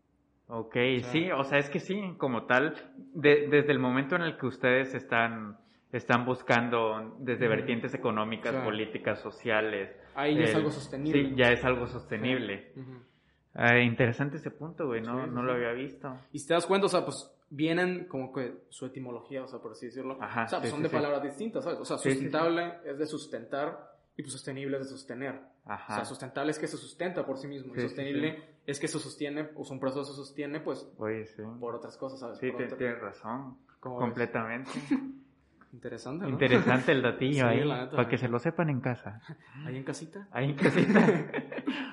[0.47, 2.75] Ok, sea- sí, o sea, es que sí, como tal,
[3.15, 5.59] de- desde el momento en el que ustedes están,
[5.93, 9.91] están buscando desde vertientes económicas, O sea, políticas, sociales.
[10.15, 11.29] Ahí ya es algo sostenible.
[11.31, 12.73] Sí, ya es algo sostenible.
[13.55, 16.17] Ah, interesante ese punto, güey, no, Sí, sí, no lo había visto.
[16.33, 19.61] Y si te das cuenta, o sea, pues vienen como que su etimología, o sea,
[19.61, 20.19] por así decirlo.
[20.21, 21.79] Ajá, o sea, pues sí, son de palabras distintas, ¿sabes?
[21.79, 25.41] O sea, sustentable es de sustentar y pues sostenible es de sostener.
[25.67, 25.95] O Ajá.
[25.95, 29.51] sea, sustentable es que se sustenta por sí mismo y sostenible es que se sostiene,
[29.57, 31.25] o sea, un proceso se sostiene, pues, Oye,
[31.61, 32.39] por otras cosas, ¿sabes?
[32.39, 33.57] Sí, te- tienes razón.
[33.81, 34.71] Completamente.
[35.73, 36.31] Interesante, ¿no?
[36.31, 39.21] Interesante el datillo Sí, ahí, para que se lo sepan en casa.
[39.67, 40.29] Ahí en casita.
[40.31, 41.07] Ahí en casita.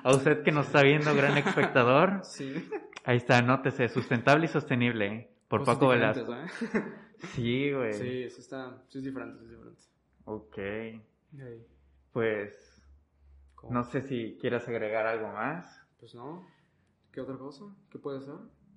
[0.04, 2.68] A usted que nos está viendo, gran espectador, Sí.
[3.04, 5.30] ahí está, anótese, sustentable y sostenible, ¿eh?
[5.48, 6.34] por Cosas Paco Velasco.
[6.34, 6.46] ¿eh?
[7.34, 7.92] Sí, güey.
[7.92, 9.82] Sí, sí está, sí es diferente, sí es diferente.
[10.24, 10.58] Ok,
[12.12, 12.82] pues
[13.54, 13.72] ¿cómo?
[13.74, 15.80] no sé si quieras agregar algo más.
[15.98, 16.46] Pues no.
[17.12, 17.64] ¿Qué otra cosa?
[17.90, 18.34] ¿Qué puede ser?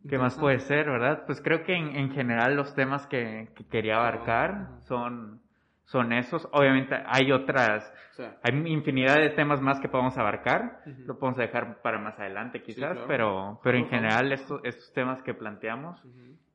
[0.07, 1.23] ¿Qué más puede ser, verdad?
[1.25, 5.41] Pues creo que en, en general los temas que, que quería abarcar son,
[5.85, 6.47] son esos.
[6.51, 10.81] Obviamente hay otras, O sea, hay infinidad de temas más que podemos abarcar.
[11.05, 13.05] Lo podemos dejar para más adelante quizás, claro.
[13.07, 16.01] pero, pero en general estos, estos temas que planteamos,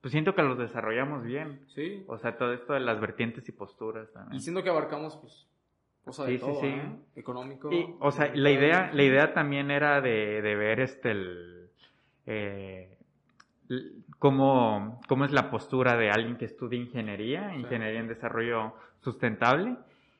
[0.00, 1.60] pues siento que los desarrollamos bien.
[1.68, 2.04] sí.
[2.08, 4.36] O sea, todo esto de las vertientes y posturas también.
[4.36, 5.46] Y siento que abarcamos, pues,
[6.04, 6.66] cosa de Sí, sí, todo, sí.
[6.66, 6.96] ¿eh?
[7.16, 7.70] Económico.
[7.72, 11.70] Y, o sea, la idea, la idea también era de, de ver este el,
[12.26, 12.96] eh,
[14.20, 19.74] cómo, cómo es la postura de alguien que estudia ingeniería, ingeniería en desarrollo sustentable,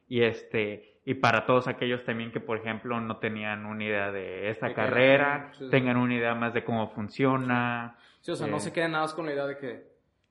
[0.09, 4.51] y este, y para todos aquellos también que por ejemplo no tenían una idea de
[4.51, 5.71] esta De carrera, sí, sí.
[5.71, 9.05] tengan una idea más de cómo funciona, Sí, o sea, eh, no se queden nada
[9.05, 9.85] más con la idea de que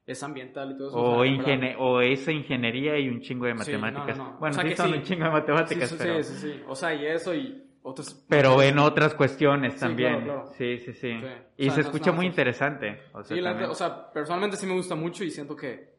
[0.06, 0.98] es ambiental y todo eso.
[1.02, 4.18] o, sea, ingenie- verdad- o esa ingeniería y un chingo de Sí, no, no, matemáticas.
[4.18, 4.34] no.
[4.40, 4.98] Bueno, O sea sí que son sí.
[4.98, 6.24] un chingo de matemáticas, pero...
[6.24, 6.64] sí, sí, sí.
[6.68, 8.26] O sea, y eso y otros...
[8.28, 10.24] Pero en otras cuestiones Sí, también.
[10.24, 10.54] claro, claro.
[10.58, 11.20] Sí, sí, sí.
[11.20, 11.28] Sí.
[11.58, 13.02] Y O sea, se escucha muy interesante.
[13.14, 15.94] O sea, Sí, la o sea, personalmente sí me gusta mucho y siento que,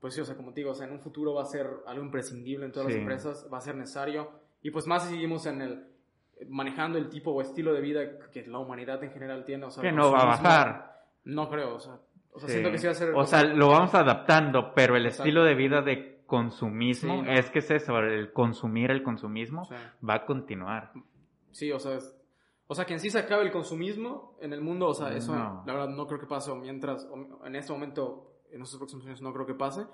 [0.00, 1.66] pues sí, o sea, como te digo, o sea, en un futuro va a ser
[1.86, 4.30] algo imprescindible en todas las empresas, va a ser necesario.
[4.62, 5.84] Y pues más si seguimos en el
[6.48, 8.00] manejando el tipo o estilo de vida
[8.32, 11.02] que la humanidad en general tiene, o sea, que no va a bajar.
[11.24, 11.98] No creo, o sea,
[12.32, 13.12] o sea siento que sí va a ser...
[13.14, 15.24] O sea, lo vamos adaptando, pero el Exacto.
[15.24, 19.74] estilo de vida de consumismo, Sí, es que es eso, el consumir el consumismo Sí.
[20.08, 20.92] va a continuar.
[21.50, 22.14] Sí, o sea, es-
[22.68, 25.34] o sea, que en sí se acabe el consumismo en el mundo, o sea, eso
[25.34, 25.64] No.
[25.66, 29.04] la verdad no creo que pase, o mientras, o en este momento, en estos próximos
[29.06, 29.86] años no creo que pase,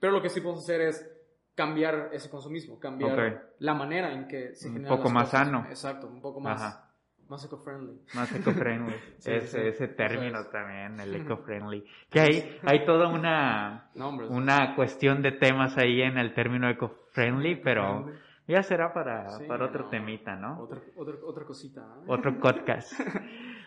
[0.00, 1.10] pero lo que sí podemos hacer es
[1.54, 5.46] cambiar ese consumismo, cambiar la manera en que se Un generan poco las más cosas.
[5.46, 5.66] sano.
[5.68, 6.83] Exacto, un poco más, Ajá.
[7.28, 7.98] Más eco-friendly.
[8.14, 8.94] Más eco-friendly.
[9.18, 9.68] Sí, ese, sí.
[9.68, 10.50] ese término es.
[10.50, 11.84] también, el eco-friendly.
[12.10, 14.26] Que hay, hay toda una, No, hombre.
[14.28, 18.20] una cuestión de temas ahí en el término eco-friendly, pero Friendly.
[18.48, 19.88] ya será para, Sí, para otro no.
[19.90, 20.58] temita, ¿no?
[20.60, 21.80] Otra, otra, otra cosita.
[21.80, 22.04] ¿eh?
[22.08, 22.92] otro podcast.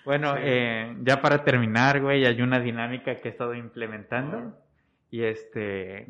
[0.05, 0.41] Bueno, Sí.
[0.43, 4.37] eh, ya para terminar, güey, hay una dinámica que he estado implementando.
[4.37, 4.53] Ajá.
[5.09, 6.07] Y este.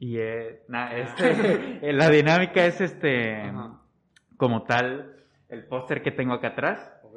[0.00, 3.52] Y eh, na- este, la dinámica es este.
[4.36, 5.17] Como tal,
[5.48, 6.92] el póster que tengo acá atrás.
[7.02, 7.16] Ok.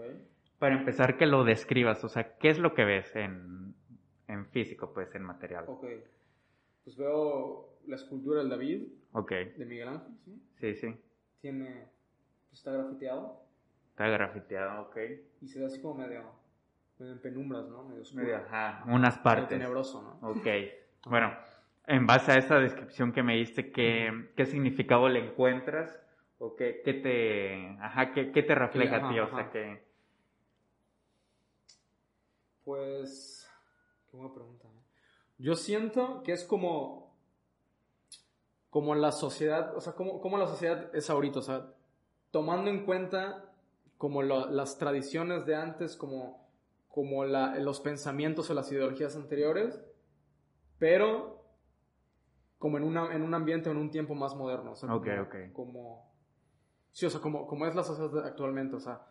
[0.59, 2.03] Para empezar, que lo describas.
[2.03, 3.73] O sea, ¿qué es lo que ves en,
[4.27, 5.65] en físico, pues, en material?
[5.67, 5.85] Ok.
[6.83, 10.41] Pues veo la escultura del David, Ok, de Miguel Ángel, ¿sí?
[10.59, 10.95] sí, sí.
[11.41, 11.87] Tiene,
[12.49, 13.43] pues está grafiteado.
[13.89, 14.97] Está grafiteado, ok.
[15.41, 16.23] Y se ve así como medio,
[16.97, 17.83] medio en penumbras, ¿no?
[17.83, 18.23] Medio oscuro.
[18.23, 19.49] Medio, ajá, unas Medio partes.
[19.49, 20.29] tenebroso, ¿no?
[20.29, 20.47] Ok.
[21.07, 21.35] Bueno,
[21.87, 25.99] en base a esa descripción que me diste, ¿qué, qué significado le encuentras?
[26.43, 29.19] ¿O qué, qué te, ajá, qué, qué te refleja Ajá, a ti?
[29.19, 29.83] O sea, que...
[32.63, 33.47] Pues,
[34.09, 34.67] qué buena pregunta.
[34.67, 34.81] ¿eh?
[35.37, 37.15] Yo siento que es como,
[38.71, 41.67] como la sociedad, o sea, como, como la sociedad es ahorita, o sea,
[42.31, 43.53] tomando en cuenta
[43.99, 46.47] como lo- las tradiciones de antes, como,
[46.89, 49.79] como la- los pensamientos o las ideologías anteriores,
[50.79, 51.45] pero
[52.57, 54.71] como en, una, en un ambiente o en un tiempo más moderno.
[54.71, 55.35] O sea, Ok, como, ok.
[55.53, 56.10] como-
[56.91, 59.01] sí, o sea, como, como es la sociedad actualmente, o sea,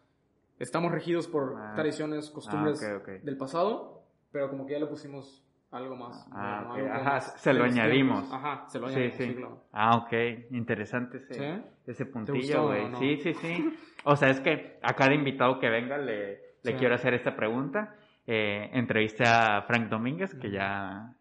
[0.59, 1.72] estamos regidos por Ah.
[1.74, 3.09] tradiciones, costumbres ok, ok.
[3.22, 4.03] del pasado,
[4.33, 6.26] pero como que ya le pusimos algo más.
[6.33, 6.78] Ah, moderno, ok.
[6.78, 8.20] algo Ajá, más se lo añadimos.
[8.28, 8.33] tiempos.
[8.39, 9.26] Ajá, se lo añadimos, sí.
[9.26, 9.62] sí, claro.
[9.72, 10.12] Ah, ok.
[10.51, 11.62] Interesante ese, ¿Sí?
[11.87, 12.89] ese puntillo, güey.
[12.89, 12.99] no?
[12.99, 13.78] Sí, sí, sí.
[14.05, 17.95] O sea, es que a cada invitado que venga le, le quiero hacer esta pregunta.
[18.26, 21.14] Eh, entrevisté a Frank Domínguez, que ya,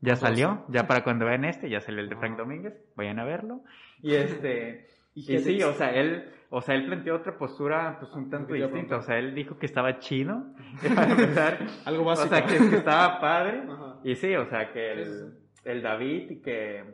[0.00, 0.64] ya Ah, salió.
[0.68, 2.42] Ya para cuando vean este, ya salió el de Frank Ah.
[2.42, 2.74] Domínguez.
[2.96, 3.62] Vayan a verlo.
[4.02, 4.86] Y este...
[5.16, 8.98] ¿Y sí, o sea, él, o sea, él planteó otra postura, pues, un tanto distinta.
[8.98, 10.44] O sea, él dijo que estaba chido,
[10.94, 11.58] para empezar.
[11.86, 12.28] Algo o básico.
[12.28, 13.62] sea, que, que estaba padre.
[13.68, 13.96] Ajá.
[14.04, 15.32] Y sí, o sea, que el,
[15.64, 16.84] el David y que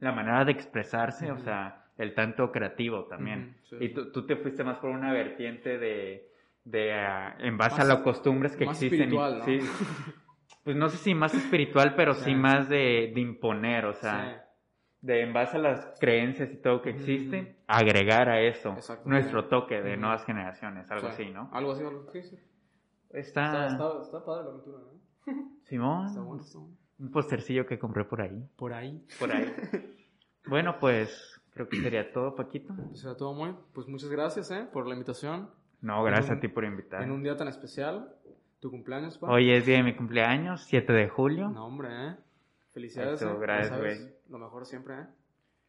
[0.00, 3.56] la manera de expresarse, o sea, el tanto creativo también.
[3.68, 6.28] Sí, y tú, tú te fuiste más por una vertiente de,
[6.64, 9.08] de ah, en base Más- a las costumbres que más existen.
[9.12, 9.44] espiritual, ¿no?
[9.44, 9.58] sí.
[10.62, 12.34] Pues no sé si más espiritual, pero sí, Sí.
[12.34, 14.45] más de, de imponer, o sea,
[15.06, 19.80] de en base a las creencias y todo que existe, agregar a eso nuestro toque
[19.80, 21.12] de nuevas generaciones, algo Sí.
[21.22, 21.48] así, ¿no?
[21.52, 22.18] Algo así, algo sí.
[23.10, 25.50] Está, Está, está, está padre la aventura, ¿no?
[25.64, 26.76] Simón, Está bueno, está bueno.
[26.98, 29.04] un postercillo que compré por ahí, Por ahí.
[29.18, 29.46] por ahí.
[30.46, 32.74] bueno, pues creo que sería todo, Paquito.
[32.88, 33.54] Pues era todo muy.
[33.72, 34.66] Pues muchas gracias, ¿eh?
[34.72, 35.50] Por la invitación.
[35.80, 37.02] No, gracias un- a ti por invitar.
[37.02, 38.12] En un día tan especial.
[38.58, 39.30] Tu cumpleaños, pa.
[39.30, 41.48] Hoy es día de mi cumpleaños, 7 de julio.
[41.50, 42.16] No, hombre, ¿eh?
[42.76, 43.22] Felicidades.
[43.22, 43.38] Eso, ¿eh?
[43.40, 43.96] Gracias, güey.
[44.28, 45.06] Lo mejor siempre, ¿eh?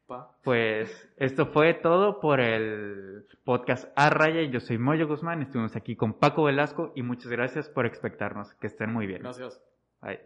[0.07, 0.35] Pa.
[0.43, 4.41] Pues esto fue todo por el podcast A Raya.
[4.51, 8.53] Yo soy Moyo Guzmán, estuvimos aquí con Paco Velasco y muchas gracias por expectarnos.
[8.55, 9.21] Que estén muy bien.
[9.21, 9.63] Gracias.
[10.01, 10.19] Bye.